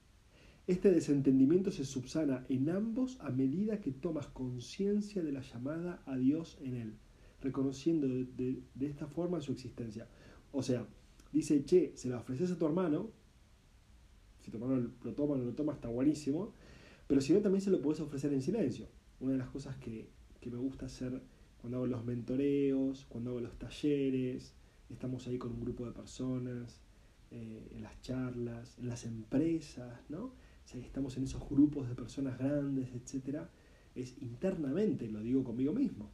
Este 0.66 0.90
desentendimiento 0.90 1.70
se 1.70 1.84
subsana 1.84 2.46
en 2.48 2.70
ambos 2.70 3.20
a 3.20 3.28
medida 3.28 3.82
que 3.82 3.92
tomas 3.92 4.26
conciencia 4.26 5.22
de 5.22 5.32
la 5.32 5.42
llamada 5.42 6.02
a 6.06 6.16
Dios 6.16 6.56
en 6.62 6.76
él, 6.76 6.94
reconociendo 7.42 8.08
de, 8.08 8.62
esta 8.80 9.06
forma 9.06 9.42
su 9.42 9.52
existencia. 9.52 10.08
O 10.50 10.62
sea, 10.62 10.86
dice, 11.30 11.62
che, 11.66 11.92
se 11.94 12.08
la 12.08 12.20
ofreces 12.20 12.50
a 12.50 12.58
tu 12.58 12.64
hermano, 12.64 13.10
si 14.40 14.50
tu 14.50 14.56
hermano 14.56 14.90
lo 15.04 15.12
toma 15.12 15.34
o 15.34 15.36
no 15.36 15.44
lo 15.44 15.52
toma, 15.52 15.74
está 15.74 15.88
buenísimo, 15.88 16.54
pero 17.06 17.20
si 17.20 17.34
no, 17.34 17.40
también 17.40 17.60
se 17.60 17.70
lo 17.70 17.82
puedes 17.82 18.00
ofrecer 18.00 18.32
en 18.32 18.40
silencio. 18.40 18.86
Una 19.20 19.32
de 19.32 19.38
las 19.38 19.50
cosas 19.50 19.76
que, 19.76 20.08
que 20.40 20.50
me 20.50 20.56
gusta 20.56 20.86
hacer 20.86 21.20
cuando 21.60 21.76
hago 21.76 21.86
los 21.86 22.02
mentoreos, 22.02 23.04
cuando 23.10 23.32
hago 23.32 23.40
los 23.40 23.58
talleres, 23.58 24.54
estamos 24.90 25.27
ahí 25.27 25.38
con 25.38 25.53
un 25.53 25.61
grupo 25.61 25.87
de 25.87 25.92
personas, 25.92 26.81
eh, 27.31 27.68
en 27.75 27.83
las 27.83 28.01
charlas, 28.03 28.79
en 28.79 28.88
las 28.88 29.05
empresas, 29.05 30.01
¿no? 30.09 30.33
Estamos 30.75 31.16
en 31.16 31.25
esos 31.25 31.49
grupos 31.49 31.88
de 31.88 31.94
personas 31.94 32.38
grandes, 32.38 32.88
etc. 32.92 33.42
Es 33.94 34.20
internamente, 34.20 35.09
lo 35.09 35.20
digo 35.20 35.44
conmigo 35.44 35.72
mismo. 35.72 36.11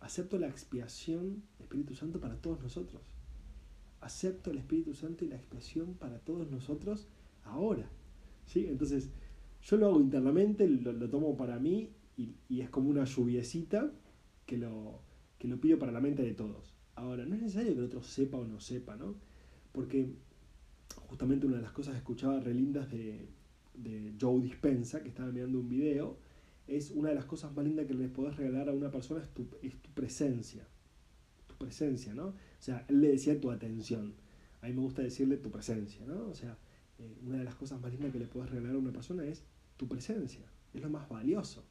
Acepto 0.00 0.38
la 0.38 0.48
expiación 0.48 1.42
del 1.56 1.62
Espíritu 1.64 1.94
Santo 1.94 2.20
para 2.20 2.36
todos 2.36 2.60
nosotros. 2.60 3.02
Acepto 4.00 4.50
el 4.50 4.58
Espíritu 4.58 4.94
Santo 4.94 5.24
y 5.24 5.28
la 5.28 5.36
expiación 5.36 5.94
para 5.94 6.18
todos 6.18 6.50
nosotros 6.50 7.06
ahora. 7.44 7.88
¿sí? 8.46 8.66
Entonces, 8.66 9.10
yo 9.62 9.76
lo 9.76 9.86
hago 9.86 10.00
internamente, 10.00 10.68
lo, 10.68 11.08
tomo 11.08 11.36
para 11.36 11.58
mí 11.58 11.90
y, 12.16 12.34
y, 12.48 12.60
es 12.60 12.70
como 12.70 12.90
una 12.90 13.04
lluviecita 13.04 13.90
que 14.44 14.58
lo, 14.58 15.00
que 15.38 15.48
lo 15.48 15.60
pido 15.60 15.78
para 15.78 15.92
la 15.92 16.00
mente 16.00 16.22
de 16.22 16.34
todos. 16.34 16.73
Ahora, 16.96 17.24
no 17.24 17.34
es 17.34 17.42
necesario 17.42 17.72
que 17.72 17.78
el 17.78 17.84
otro 17.84 18.02
sepa 18.02 18.38
o 18.38 18.44
no 18.44 18.60
sepa, 18.60 18.96
¿no? 18.96 19.16
Porque 19.72 20.08
justamente 21.08 21.46
una 21.46 21.56
de 21.56 21.62
las 21.62 21.72
cosas 21.72 21.92
que 21.92 21.98
escuchaba 21.98 22.40
re 22.40 22.54
lindas 22.54 22.90
de, 22.90 23.28
de 23.74 24.14
Joe 24.20 24.40
Dispensa, 24.40 25.02
que 25.02 25.08
estaba 25.08 25.30
mirando 25.30 25.58
un 25.58 25.68
video, 25.68 26.16
es 26.66 26.90
una 26.92 27.10
de 27.10 27.14
las 27.14 27.24
cosas 27.26 27.54
más 27.54 27.64
lindas 27.64 27.86
que 27.86 27.94
les 27.94 28.10
podés 28.10 28.36
regalar 28.36 28.68
a 28.68 28.72
una 28.72 28.90
persona 28.90 29.22
es 29.22 29.28
tu, 29.30 29.46
es 29.62 29.74
tu 29.82 29.90
presencia. 29.90 30.66
Tu 31.46 31.54
presencia, 31.56 32.14
¿no? 32.14 32.28
O 32.28 32.34
sea, 32.60 32.84
él 32.88 33.00
le 33.00 33.08
decía 33.08 33.40
tu 33.40 33.50
atención. 33.50 34.14
A 34.62 34.66
mí 34.66 34.72
me 34.72 34.80
gusta 34.80 35.02
decirle 35.02 35.36
tu 35.36 35.50
presencia, 35.50 36.06
¿no? 36.06 36.28
O 36.28 36.34
sea, 36.34 36.56
eh, 36.98 37.16
una 37.26 37.38
de 37.38 37.44
las 37.44 37.54
cosas 37.54 37.80
más 37.80 37.92
lindas 37.92 38.12
que 38.12 38.18
le 38.18 38.26
puedes 38.26 38.50
regalar 38.50 38.76
a 38.76 38.78
una 38.78 38.92
persona 38.92 39.24
es 39.26 39.42
tu 39.76 39.88
presencia. 39.88 40.46
Es 40.72 40.80
lo 40.80 40.88
más 40.88 41.08
valioso. 41.08 41.64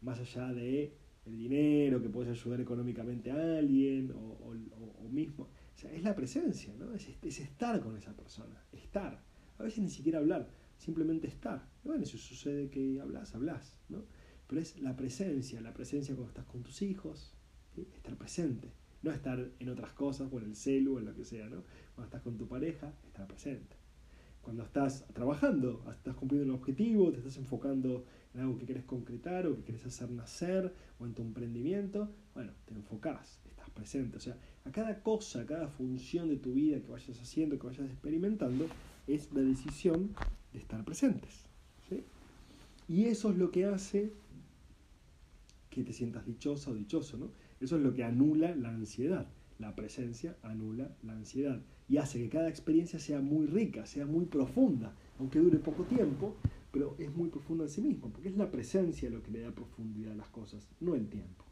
Más 0.00 0.18
allá 0.18 0.52
de 0.52 0.92
el 1.28 1.36
dinero, 1.36 2.02
que 2.02 2.08
puedes 2.08 2.30
ayudar 2.30 2.60
económicamente 2.60 3.30
a 3.30 3.58
alguien 3.58 4.12
o, 4.12 4.38
mismo. 5.10 5.44
O 5.44 5.78
sea, 5.78 5.90
es 5.92 6.02
la 6.02 6.14
presencia, 6.14 6.74
¿no? 6.78 6.92
Es, 6.94 7.08
es, 7.22 7.40
estar 7.40 7.80
con 7.80 7.96
esa 7.96 8.12
persona, 8.14 8.62
estar. 8.72 9.22
A 9.58 9.62
veces 9.62 9.82
ni 9.82 9.88
siquiera 9.88 10.18
hablar, 10.18 10.48
simplemente 10.76 11.28
estar. 11.28 11.66
Y 11.82 11.88
bueno, 11.88 12.04
si 12.04 12.18
sucede 12.18 12.68
que 12.68 13.00
hablas, 13.00 13.34
hablas, 13.34 13.74
¿no? 13.88 14.04
Pero 14.46 14.60
es 14.60 14.78
la 14.80 14.96
presencia, 14.96 15.60
la 15.60 15.72
presencia 15.72 16.14
cuando 16.14 16.30
estás 16.30 16.44
con 16.46 16.62
tus 16.62 16.82
hijos, 16.82 17.34
estar 17.94 18.16
presente. 18.16 18.72
No 19.02 19.12
estar 19.12 19.50
en 19.58 19.68
otras 19.68 19.92
cosas, 19.92 20.28
o 20.30 20.38
en 20.38 20.44
el 20.44 20.56
celu, 20.56 20.96
o 20.96 20.98
en 20.98 21.06
lo 21.06 21.14
que 21.14 21.24
sea, 21.24 21.48
¿no? 21.48 21.62
Cuando 21.94 22.06
estás 22.06 22.22
con 22.22 22.36
tu 22.36 22.48
pareja, 22.48 22.92
estar 23.06 23.26
presente. 23.26 23.77
Cuando 24.48 24.62
estás 24.62 25.04
trabajando, 25.12 25.84
estás 25.92 26.14
cumpliendo 26.14 26.48
un 26.48 26.58
objetivo, 26.58 27.12
te 27.12 27.18
estás 27.18 27.36
enfocando 27.36 28.06
en 28.32 28.40
algo 28.40 28.56
que 28.56 28.64
quieres 28.64 28.84
concretar 28.84 29.46
o 29.46 29.54
que 29.54 29.62
quieres 29.62 29.84
hacer 29.84 30.10
nacer 30.10 30.72
o 30.98 31.04
en 31.04 31.12
tu 31.12 31.20
emprendimiento, 31.20 32.08
bueno, 32.32 32.52
te 32.64 32.72
enfocás, 32.72 33.40
estás 33.44 33.68
presente. 33.68 34.16
O 34.16 34.20
sea, 34.20 34.38
a 34.64 34.72
cada 34.72 35.02
cosa, 35.02 35.42
a 35.42 35.44
cada 35.44 35.68
función 35.68 36.30
de 36.30 36.38
tu 36.38 36.54
vida 36.54 36.80
que 36.80 36.90
vayas 36.90 37.20
haciendo, 37.20 37.58
que 37.58 37.66
vayas 37.66 37.90
experimentando, 37.90 38.66
es 39.06 39.30
la 39.34 39.42
decisión 39.42 40.14
de 40.54 40.60
estar 40.60 40.82
presentes. 40.82 41.44
Y 42.88 43.04
eso 43.04 43.30
es 43.30 43.36
lo 43.36 43.50
que 43.50 43.66
hace 43.66 44.14
que 45.68 45.84
te 45.84 45.92
sientas 45.92 46.24
dichosa 46.24 46.70
o 46.70 46.74
dichoso, 46.74 47.18
¿no? 47.18 47.32
Eso 47.60 47.76
es 47.76 47.82
lo 47.82 47.92
que 47.92 48.02
anula 48.02 48.56
la 48.56 48.70
ansiedad. 48.70 49.26
La 49.58 49.74
presencia 49.74 50.36
anula 50.42 50.96
la 51.02 51.14
ansiedad 51.14 51.60
y 51.88 51.96
hace 51.96 52.20
que 52.20 52.28
cada 52.28 52.48
experiencia 52.48 52.98
sea 52.98 53.20
muy 53.20 53.46
rica, 53.46 53.86
sea 53.86 54.06
muy 54.06 54.26
profunda, 54.26 54.94
aunque 55.18 55.40
dure 55.40 55.58
poco 55.58 55.82
tiempo, 55.84 56.36
pero 56.70 56.94
es 56.98 57.12
muy 57.14 57.28
profundo 57.28 57.64
en 57.64 57.70
sí 57.70 57.80
mismo, 57.80 58.10
porque 58.10 58.28
es 58.28 58.36
la 58.36 58.50
presencia 58.50 59.10
lo 59.10 59.22
que 59.22 59.32
le 59.32 59.40
da 59.40 59.50
profundidad 59.50 60.12
a 60.12 60.16
las 60.16 60.28
cosas, 60.28 60.68
no 60.80 60.94
el 60.94 61.08
tiempo. 61.08 61.44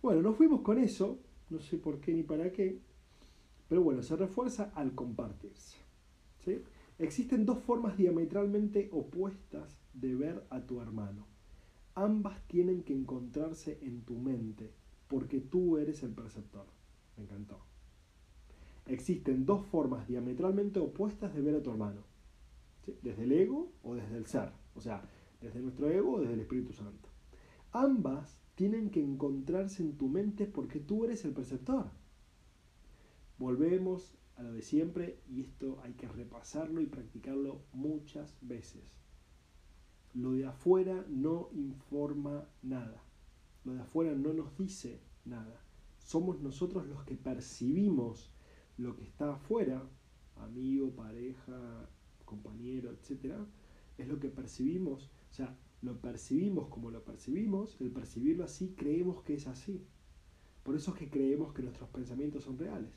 Bueno, 0.00 0.22
nos 0.22 0.36
fuimos 0.36 0.60
con 0.60 0.78
eso, 0.78 1.18
no 1.50 1.60
sé 1.60 1.76
por 1.78 2.00
qué 2.00 2.14
ni 2.14 2.22
para 2.22 2.52
qué, 2.52 2.78
pero 3.68 3.82
bueno, 3.82 4.02
se 4.02 4.16
refuerza 4.16 4.70
al 4.74 4.94
compartirse. 4.94 5.78
Existen 6.98 7.46
dos 7.46 7.58
formas 7.58 7.96
diametralmente 7.96 8.90
opuestas 8.92 9.78
de 9.94 10.14
ver 10.14 10.44
a 10.50 10.60
tu 10.60 10.80
hermano. 10.80 11.26
Ambas 11.94 12.46
tienen 12.46 12.82
que 12.82 12.94
encontrarse 12.94 13.78
en 13.82 14.02
tu 14.02 14.18
mente, 14.18 14.72
porque 15.08 15.40
tú 15.40 15.78
eres 15.78 16.02
el 16.02 16.12
perceptor. 16.12 16.66
Me 17.16 17.24
encantó. 17.24 17.60
Existen 18.86 19.46
dos 19.46 19.64
formas 19.66 20.08
diametralmente 20.08 20.80
opuestas 20.80 21.34
de 21.34 21.40
ver 21.40 21.56
a 21.56 21.62
tu 21.62 21.70
hermano 21.70 22.12
desde 23.02 23.24
el 23.24 23.32
ego 23.32 23.72
o 23.82 23.94
desde 23.94 24.16
el 24.16 24.26
ser, 24.26 24.50
o 24.74 24.80
sea, 24.80 25.02
desde 25.40 25.60
nuestro 25.60 25.88
ego 25.90 26.14
o 26.14 26.20
desde 26.20 26.34
el 26.34 26.40
Espíritu 26.40 26.72
Santo. 26.72 27.08
Ambas 27.72 28.38
tienen 28.54 28.90
que 28.90 29.02
encontrarse 29.02 29.82
en 29.82 29.96
tu 29.96 30.08
mente 30.08 30.46
porque 30.46 30.80
tú 30.80 31.04
eres 31.04 31.24
el 31.24 31.32
perceptor. 31.32 31.90
Volvemos 33.38 34.14
a 34.36 34.42
lo 34.42 34.52
de 34.52 34.62
siempre 34.62 35.20
y 35.28 35.40
esto 35.40 35.80
hay 35.82 35.92
que 35.94 36.08
repasarlo 36.08 36.80
y 36.80 36.86
practicarlo 36.86 37.62
muchas 37.72 38.36
veces. 38.40 39.00
Lo 40.14 40.32
de 40.32 40.46
afuera 40.46 41.06
no 41.08 41.48
informa 41.52 42.46
nada. 42.62 43.02
Lo 43.64 43.74
de 43.74 43.80
afuera 43.80 44.14
no 44.14 44.32
nos 44.32 44.56
dice 44.58 45.00
nada. 45.24 45.61
Somos 46.04 46.40
nosotros 46.40 46.86
los 46.86 47.04
que 47.04 47.16
percibimos 47.16 48.32
lo 48.76 48.96
que 48.96 49.04
está 49.04 49.34
afuera, 49.34 49.82
amigo, 50.36 50.90
pareja, 50.90 51.88
compañero, 52.24 52.90
etcétera, 52.90 53.46
es 53.98 54.08
lo 54.08 54.18
que 54.18 54.28
percibimos, 54.28 55.10
o 55.30 55.34
sea, 55.34 55.56
lo 55.82 56.00
percibimos 56.00 56.68
como 56.68 56.90
lo 56.90 57.04
percibimos, 57.04 57.76
el 57.80 57.90
percibirlo 57.90 58.44
así 58.44 58.74
creemos 58.76 59.22
que 59.22 59.34
es 59.34 59.46
así. 59.46 59.84
Por 60.62 60.76
eso 60.76 60.92
es 60.92 60.98
que 60.98 61.10
creemos 61.10 61.52
que 61.52 61.62
nuestros 61.62 61.88
pensamientos 61.90 62.44
son 62.44 62.58
reales. 62.58 62.92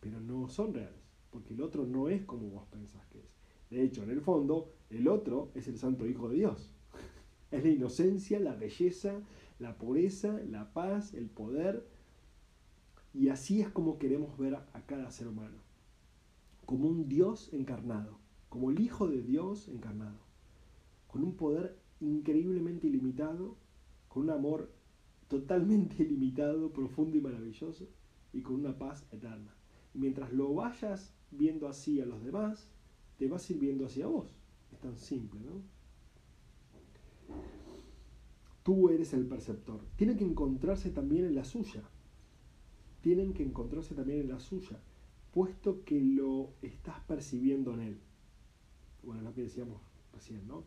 Pero 0.00 0.20
no 0.20 0.48
son 0.48 0.72
reales, 0.72 1.02
porque 1.30 1.54
el 1.54 1.60
otro 1.60 1.86
no 1.86 2.08
es 2.08 2.24
como 2.24 2.48
vos 2.48 2.66
pensás 2.70 3.06
que 3.08 3.20
es. 3.20 3.32
De 3.70 3.82
hecho, 3.82 4.02
en 4.02 4.10
el 4.10 4.20
fondo, 4.20 4.72
el 4.90 5.06
otro 5.06 5.50
es 5.54 5.68
el 5.68 5.78
Santo 5.78 6.06
Hijo 6.06 6.28
de 6.28 6.36
Dios. 6.36 6.70
Es 7.50 7.62
la 7.62 7.68
inocencia, 7.68 8.40
la 8.40 8.54
belleza, 8.54 9.20
la 9.62 9.78
pureza, 9.78 10.40
la 10.48 10.72
paz, 10.72 11.14
el 11.14 11.30
poder. 11.30 11.88
Y 13.14 13.28
así 13.28 13.60
es 13.60 13.68
como 13.70 13.98
queremos 13.98 14.36
ver 14.38 14.54
a 14.56 14.86
cada 14.86 15.10
ser 15.10 15.28
humano 15.28 15.72
como 16.72 16.88
un 16.88 17.08
Dios 17.08 17.52
encarnado, 17.52 18.18
como 18.48 18.70
el 18.70 18.80
Hijo 18.80 19.08
de 19.08 19.22
Dios 19.22 19.68
encarnado, 19.68 20.18
con 21.06 21.22
un 21.22 21.36
poder 21.36 21.78
increíblemente 22.00 22.86
ilimitado, 22.86 23.56
con 24.08 24.24
un 24.24 24.30
amor 24.30 24.72
totalmente 25.28 26.02
ilimitado, 26.02 26.72
profundo 26.72 27.16
y 27.16 27.20
maravilloso, 27.20 27.88
y 28.32 28.40
con 28.42 28.56
una 28.56 28.78
paz 28.78 29.06
eterna. 29.12 29.54
Y 29.94 29.98
mientras 29.98 30.32
lo 30.32 30.54
vayas 30.54 31.14
viendo 31.30 31.68
así 31.68 32.00
a 32.00 32.06
los 32.06 32.24
demás, 32.24 32.68
te 33.18 33.28
vas 33.28 33.48
a 33.48 33.52
ir 33.52 33.58
viendo 33.58 33.86
así 33.86 34.00
a 34.00 34.06
vos. 34.06 34.34
Es 34.72 34.80
tan 34.80 34.96
simple, 34.96 35.40
¿no? 35.40 35.62
Tú 38.62 38.88
eres 38.90 39.12
el 39.12 39.26
perceptor. 39.26 39.80
Tienen 39.96 40.16
que 40.16 40.24
encontrarse 40.24 40.90
también 40.90 41.24
en 41.24 41.34
la 41.34 41.44
suya. 41.44 41.82
Tienen 43.00 43.32
que 43.32 43.42
encontrarse 43.42 43.94
también 43.94 44.20
en 44.20 44.28
la 44.28 44.38
suya, 44.38 44.78
puesto 45.32 45.84
que 45.84 46.00
lo 46.00 46.50
estás 46.62 47.00
percibiendo 47.00 47.74
en 47.74 47.80
él. 47.80 48.00
Bueno, 49.02 49.22
lo 49.22 49.34
que 49.34 49.42
decíamos 49.42 49.80
recién, 50.12 50.46
¿no? 50.46 50.62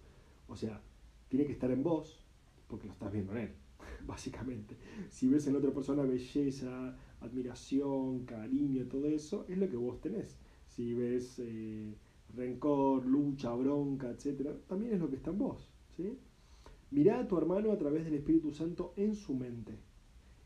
O 0.47 0.57
sea, 0.57 0.81
tiene 1.29 1.45
que 1.45 1.53
estar 1.53 1.71
en 1.71 1.83
vos, 1.83 2.25
porque 2.67 2.87
lo 2.87 2.93
estás 2.93 3.11
viendo 3.13 3.31
en 3.31 3.37
él, 3.37 3.51
básicamente. 4.05 4.75
Si 5.09 5.29
ves 5.29 5.47
en 5.47 5.55
otra 5.55 5.71
persona 5.71 6.03
belleza, 6.03 6.95
admiración, 7.21 8.25
cariño, 8.25 8.85
todo 8.87 9.07
eso, 9.07 9.45
es 9.47 9.57
lo 9.57 9.69
que 9.69 9.77
vos 9.77 10.01
tenés. 10.01 10.37
Si 10.67 10.93
ves 10.93 11.39
eh, 11.39 11.95
rencor, 12.35 13.05
lucha, 13.05 13.53
bronca, 13.53 14.09
etc., 14.09 14.49
también 14.67 14.93
es 14.93 14.99
lo 14.99 15.09
que 15.09 15.15
está 15.15 15.31
en 15.31 15.37
vos. 15.37 15.69
¿sí? 15.95 16.17
Mirá 16.95 17.19
a 17.19 17.27
tu 17.27 17.37
hermano 17.37 17.73
a 17.73 17.77
través 17.77 18.05
del 18.05 18.13
Espíritu 18.13 18.53
Santo 18.53 18.93
en 18.95 19.15
su 19.15 19.33
mente 19.33 19.77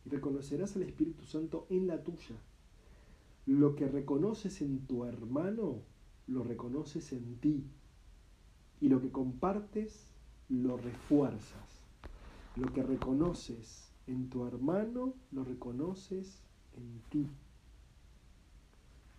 y 0.04 0.10
reconocerás 0.10 0.76
al 0.76 0.82
Espíritu 0.82 1.24
Santo 1.24 1.68
en 1.70 1.86
la 1.86 2.04
tuya. 2.04 2.36
Lo 3.46 3.76
que 3.76 3.88
reconoces 3.88 4.64
en 4.64 4.88
tu 4.88 5.06
hermano, 5.06 5.84
lo 6.26 6.44
reconoces 6.44 7.14
en 7.14 7.36
ti. 7.36 7.68
Y 8.82 8.90
lo 8.90 9.00
que 9.00 9.12
compartes, 9.12 10.08
lo 10.50 10.76
refuerzas. 10.78 11.84
Lo 12.56 12.74
que 12.74 12.82
reconoces 12.82 13.92
en 14.08 14.32
tu 14.32 14.48
hermano, 14.48 15.14
lo 15.32 15.44
reconoces 15.44 16.42
en 16.76 17.00
ti. 17.12 17.28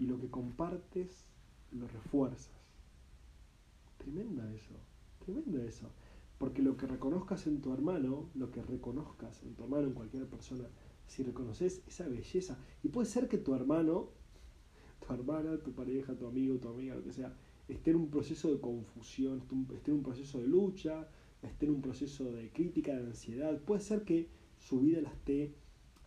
Y 0.00 0.06
lo 0.06 0.18
que 0.18 0.28
compartes, 0.30 1.28
lo 1.70 1.86
refuerzas. 1.86 2.50
Tremenda 3.98 4.52
eso, 4.52 4.74
tremenda 5.24 5.64
eso. 5.64 5.86
Porque 6.40 6.62
lo 6.62 6.78
que 6.78 6.86
reconozcas 6.86 7.46
en 7.46 7.60
tu 7.60 7.74
hermano, 7.74 8.30
lo 8.34 8.50
que 8.50 8.62
reconozcas 8.62 9.42
en 9.42 9.54
tu 9.54 9.64
hermano, 9.64 9.88
en 9.88 9.92
cualquier 9.92 10.26
persona, 10.26 10.64
si 11.06 11.22
reconoces 11.22 11.82
esa 11.86 12.08
belleza, 12.08 12.56
y 12.82 12.88
puede 12.88 13.06
ser 13.06 13.28
que 13.28 13.36
tu 13.36 13.54
hermano, 13.54 14.08
tu 15.06 15.12
hermana, 15.12 15.58
tu 15.58 15.72
pareja, 15.72 16.16
tu 16.16 16.26
amigo, 16.26 16.56
tu 16.56 16.70
amiga, 16.70 16.94
lo 16.94 17.04
que 17.04 17.12
sea, 17.12 17.36
esté 17.68 17.90
en 17.90 17.98
un 17.98 18.10
proceso 18.10 18.50
de 18.50 18.58
confusión, 18.58 19.42
esté 19.74 19.90
en 19.90 19.98
un 19.98 20.02
proceso 20.02 20.40
de 20.40 20.46
lucha, 20.46 21.10
esté 21.42 21.66
en 21.66 21.72
un 21.72 21.82
proceso 21.82 22.32
de 22.32 22.50
crítica, 22.50 22.96
de 22.96 23.04
ansiedad, 23.04 23.60
puede 23.60 23.82
ser 23.82 24.04
que 24.04 24.30
su 24.56 24.80
vida 24.80 25.02
la 25.02 25.10
esté 25.10 25.54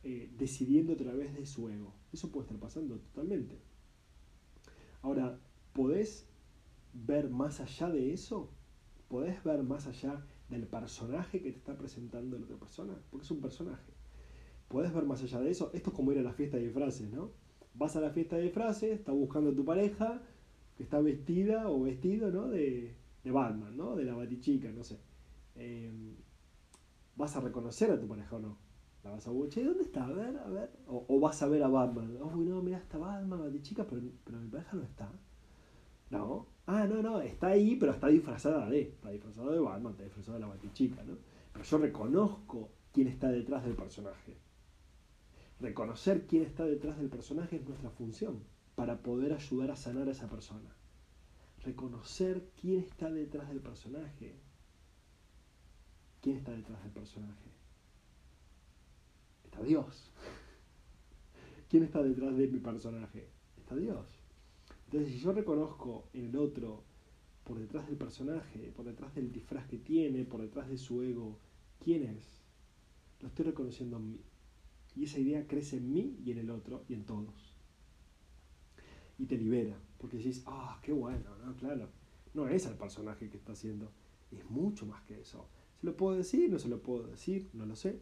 eh, 0.01 0.31
decidiendo 0.35 0.93
a 0.93 0.97
través 0.97 1.35
de 1.35 1.45
su 1.45 1.69
ego. 1.69 1.93
Eso 2.11 2.31
puede 2.31 2.47
estar 2.47 2.59
pasando 2.59 2.97
totalmente. 2.97 3.59
Ahora, 5.03 5.39
¿podés 5.73 6.25
ver 6.91 7.29
más 7.29 7.59
allá 7.59 7.91
de 7.91 8.13
eso? 8.13 8.49
¿Podés 9.13 9.43
ver 9.43 9.61
más 9.61 9.85
allá 9.85 10.25
del 10.49 10.65
personaje 10.65 11.39
que 11.39 11.51
te 11.51 11.59
está 11.59 11.77
presentando 11.77 12.35
la 12.35 12.45
otra 12.45 12.57
persona? 12.57 12.95
Porque 13.11 13.25
es 13.25 13.29
un 13.29 13.41
personaje. 13.41 13.93
¿Podés 14.67 14.91
ver 14.91 15.05
más 15.05 15.21
allá 15.21 15.39
de 15.39 15.51
eso? 15.51 15.69
Esto 15.71 15.91
es 15.91 15.95
como 15.95 16.11
ir 16.13 16.17
a 16.17 16.23
la 16.23 16.33
fiesta 16.33 16.57
de 16.57 16.63
disfraces, 16.63 17.11
¿no? 17.11 17.29
Vas 17.75 17.95
a 17.95 18.01
la 18.01 18.09
fiesta 18.09 18.37
de 18.37 18.41
disfraces, 18.41 18.89
estás 18.89 19.13
buscando 19.13 19.51
a 19.51 19.55
tu 19.55 19.63
pareja, 19.63 20.19
que 20.75 20.81
está 20.81 20.99
vestida 20.99 21.69
o 21.69 21.83
vestido, 21.83 22.31
¿no? 22.31 22.47
De, 22.47 22.95
de 23.23 23.31
Batman, 23.31 23.77
¿no? 23.77 23.95
De 23.95 24.03
la 24.03 24.15
batichica, 24.15 24.71
no 24.71 24.83
sé. 24.83 24.97
Em, 25.53 26.15
vas 27.15 27.35
a 27.35 27.39
reconocer 27.39 27.91
a 27.91 27.99
tu 27.99 28.07
pareja 28.07 28.37
o 28.37 28.39
no. 28.39 28.57
La 29.03 29.11
vas 29.11 29.27
a 29.27 29.31
che, 29.49 29.63
¿dónde 29.63 29.83
está? 29.83 30.07
A 30.07 30.11
ver, 30.11 30.37
a 30.39 30.49
ver. 30.49 30.71
O, 30.87 31.19
vas 31.19 31.39
a 31.43 31.47
ver 31.47 31.61
a 31.61 31.67
Batman. 31.67 32.17
Oh, 32.19 32.35
no, 32.35 32.63
mira, 32.63 32.79
está 32.79 32.97
Batman, 32.97 33.41
batichica, 33.41 33.85
pero, 33.85 34.01
pero 34.23 34.39
mi 34.39 34.49
pareja 34.49 34.75
no 34.75 34.81
está. 34.81 35.11
No. 36.13 36.45
Ah, 36.67 36.85
no, 36.85 37.01
no, 37.01 37.19
está 37.21 37.47
ahí, 37.47 37.75
pero 37.75 37.91
está 37.91 38.07
disfrazada 38.07 38.69
de. 38.69 38.81
Está 38.81 39.09
disfrazada 39.09 39.51
de 39.51 39.59
Batman, 39.59 39.93
está 39.93 40.03
disfrazada 40.03 40.37
de 40.37 40.41
la 40.41 40.47
batichica, 40.47 41.03
¿no? 41.03 41.17
Pero 41.51 41.65
yo 41.65 41.77
reconozco 41.79 42.69
quién 42.91 43.07
está 43.07 43.29
detrás 43.29 43.65
del 43.65 43.75
personaje. 43.75 44.37
Reconocer 45.59 46.27
quién 46.27 46.43
está 46.43 46.65
detrás 46.65 46.97
del 46.97 47.09
personaje 47.09 47.55
es 47.55 47.67
nuestra 47.67 47.89
función 47.89 48.43
para 48.75 49.01
poder 49.01 49.33
ayudar 49.33 49.71
a 49.71 49.75
sanar 49.75 50.07
a 50.07 50.11
esa 50.11 50.29
persona. 50.29 50.75
Reconocer 51.63 52.49
quién 52.61 52.81
está 52.81 53.09
detrás 53.11 53.49
del 53.49 53.61
personaje. 53.61 54.35
¿Quién 56.21 56.37
está 56.37 56.51
detrás 56.51 56.81
del 56.83 56.91
personaje? 56.91 57.49
Está 59.45 59.63
Dios. 59.63 60.11
¿Quién 61.69 61.83
está 61.83 62.03
detrás 62.03 62.37
de 62.37 62.47
mi 62.47 62.59
personaje? 62.59 63.29
Está 63.57 63.75
Dios. 63.75 64.22
Entonces, 64.93 65.15
si 65.15 65.21
yo 65.21 65.31
reconozco 65.31 66.07
en 66.13 66.25
el 66.25 66.35
otro, 66.35 66.83
por 67.43 67.57
detrás 67.57 67.87
del 67.87 67.97
personaje, 67.97 68.71
por 68.75 68.85
detrás 68.85 69.15
del 69.15 69.31
disfraz 69.31 69.65
que 69.65 69.79
tiene, 69.79 70.23
por 70.23 70.39
detrás 70.39 70.69
de 70.69 70.77
su 70.77 71.01
ego, 71.01 71.39
quién 71.83 72.03
es, 72.03 72.43
lo 73.19 73.27
estoy 73.27 73.45
reconociendo 73.45 73.97
en 73.97 74.11
mí. 74.11 74.21
Y 74.95 75.05
esa 75.05 75.17
idea 75.17 75.47
crece 75.47 75.77
en 75.77 75.91
mí 75.91 76.19
y 76.23 76.29
en 76.29 76.37
el 76.37 76.51
otro 76.51 76.85
y 76.87 76.93
en 76.93 77.05
todos. 77.05 77.57
Y 79.17 79.25
te 79.25 79.35
libera, 79.35 79.75
porque 79.97 80.17
decís, 80.17 80.43
ah, 80.45 80.79
qué 80.83 80.93
bueno, 80.93 81.35
¿no? 81.43 81.55
Claro, 81.55 81.89
no 82.35 82.47
es 82.47 82.67
el 82.67 82.75
personaje 82.75 83.31
que 83.31 83.37
está 83.37 83.53
haciendo, 83.53 83.91
es 84.29 84.47
mucho 84.51 84.85
más 84.85 85.01
que 85.05 85.19
eso. 85.19 85.49
¿Se 85.81 85.87
lo 85.87 85.97
puedo 85.97 86.15
decir? 86.15 86.51
No 86.51 86.59
se 86.59 86.69
lo 86.69 86.83
puedo 86.83 87.07
decir, 87.07 87.49
no 87.53 87.65
lo 87.65 87.75
sé. 87.75 87.99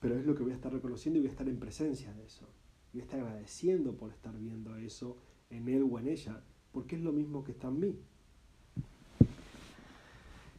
Pero 0.00 0.18
es 0.18 0.24
lo 0.24 0.34
que 0.34 0.44
voy 0.44 0.52
a 0.52 0.54
estar 0.54 0.72
reconociendo 0.72 1.18
y 1.18 1.20
voy 1.20 1.28
a 1.28 1.32
estar 1.32 1.46
en 1.46 1.60
presencia 1.60 2.10
de 2.14 2.24
eso. 2.24 2.48
Voy 2.94 3.02
a 3.02 3.04
estar 3.04 3.20
agradeciendo 3.20 3.94
por 3.98 4.10
estar 4.10 4.34
viendo 4.38 4.74
eso 4.76 5.18
en 5.50 5.68
él 5.68 5.86
o 5.90 5.98
en 5.98 6.08
ella, 6.08 6.42
porque 6.72 6.96
es 6.96 7.02
lo 7.02 7.12
mismo 7.12 7.44
que 7.44 7.52
está 7.52 7.68
en 7.68 7.80
mí. 7.80 7.98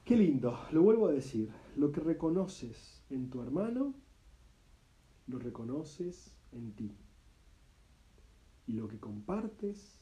Qué 0.05 0.17
lindo, 0.17 0.59
lo 0.71 0.81
vuelvo 0.83 1.07
a 1.07 1.11
decir, 1.11 1.49
lo 1.77 1.91
que 1.91 2.01
reconoces 2.01 3.01
en 3.09 3.29
tu 3.29 3.41
hermano, 3.41 3.93
lo 5.27 5.39
reconoces 5.39 6.33
en 6.51 6.73
ti. 6.73 6.91
Y 8.67 8.73
lo 8.73 8.87
que 8.87 8.99
compartes, 8.99 9.99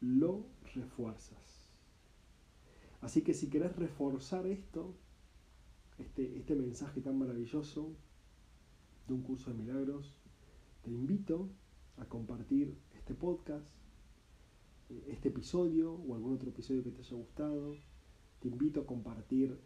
lo 0.00 0.46
refuerzas. 0.74 1.62
Así 3.00 3.22
que 3.22 3.34
si 3.34 3.48
querés 3.48 3.76
reforzar 3.76 4.46
esto, 4.46 4.94
este, 5.98 6.38
este 6.38 6.54
mensaje 6.54 7.00
tan 7.00 7.18
maravilloso 7.18 7.94
de 9.06 9.14
un 9.14 9.22
curso 9.22 9.50
de 9.50 9.58
milagros, 9.58 10.16
te 10.82 10.90
invito 10.90 11.48
a 11.98 12.04
compartir 12.06 12.76
este 12.94 13.14
podcast 13.14 13.66
este 15.08 15.28
episodio 15.28 15.94
o 15.94 16.14
algún 16.14 16.34
otro 16.34 16.50
episodio 16.50 16.82
que 16.82 16.90
te 16.90 17.00
haya 17.00 17.16
gustado. 17.16 17.76
Te 18.40 18.48
invito 18.48 18.80
a 18.80 18.86
compartir 18.86 19.58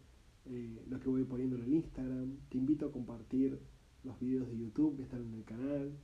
eh, 0.45 0.83
lo 0.87 0.99
que 0.99 1.09
voy 1.09 1.23
poniendo 1.23 1.57
en 1.57 1.63
el 1.63 1.73
Instagram. 1.73 2.37
Te 2.49 2.57
invito 2.57 2.87
a 2.87 2.91
compartir 2.91 3.59
los 4.03 4.19
videos 4.19 4.47
de 4.49 4.57
YouTube 4.57 4.97
que 4.97 5.03
están 5.03 5.21
en 5.21 5.33
el 5.33 5.43
canal. 5.43 5.97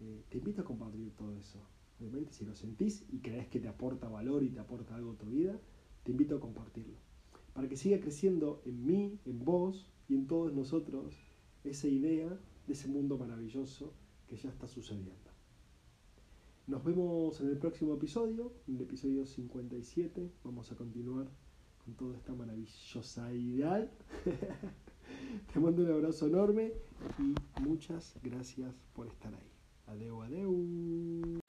Eh, 0.00 0.24
te 0.28 0.38
invito 0.38 0.62
a 0.62 0.64
compartir 0.64 1.12
todo 1.12 1.34
eso. 1.36 1.60
Obviamente, 2.00 2.32
si 2.32 2.44
lo 2.44 2.54
sentís 2.54 3.04
y 3.10 3.20
crees 3.20 3.48
que 3.48 3.60
te 3.60 3.68
aporta 3.68 4.08
valor 4.08 4.42
y 4.42 4.50
te 4.50 4.60
aporta 4.60 4.96
algo 4.96 5.12
a 5.12 5.16
tu 5.16 5.26
vida, 5.26 5.58
te 6.02 6.12
invito 6.12 6.36
a 6.36 6.40
compartirlo. 6.40 6.96
Para 7.52 7.68
que 7.68 7.76
siga 7.76 8.00
creciendo 8.00 8.62
en 8.64 8.84
mí, 8.84 9.18
en 9.24 9.44
vos 9.44 9.88
y 10.08 10.14
en 10.14 10.26
todos 10.26 10.52
nosotros 10.52 11.14
esa 11.62 11.88
idea 11.88 12.28
de 12.66 12.72
ese 12.72 12.88
mundo 12.88 13.16
maravilloso 13.16 13.92
que 14.26 14.36
ya 14.36 14.50
está 14.50 14.66
sucediendo. 14.66 15.23
Nos 16.66 16.82
vemos 16.82 17.38
en 17.42 17.48
el 17.48 17.58
próximo 17.58 17.92
episodio, 17.92 18.50
en 18.66 18.76
el 18.76 18.82
episodio 18.82 19.26
57. 19.26 20.32
Vamos 20.44 20.72
a 20.72 20.76
continuar 20.76 21.26
con 21.84 21.92
toda 21.94 22.16
esta 22.16 22.32
maravillosa 22.32 23.30
ideal. 23.34 23.90
Te 25.52 25.60
mando 25.60 25.82
un 25.82 25.90
abrazo 25.90 26.26
enorme 26.26 26.72
y 27.18 27.34
muchas 27.60 28.14
gracias 28.22 28.74
por 28.94 29.08
estar 29.08 29.34
ahí. 29.34 29.52
Adeu, 29.88 30.22
adeu. 30.22 31.43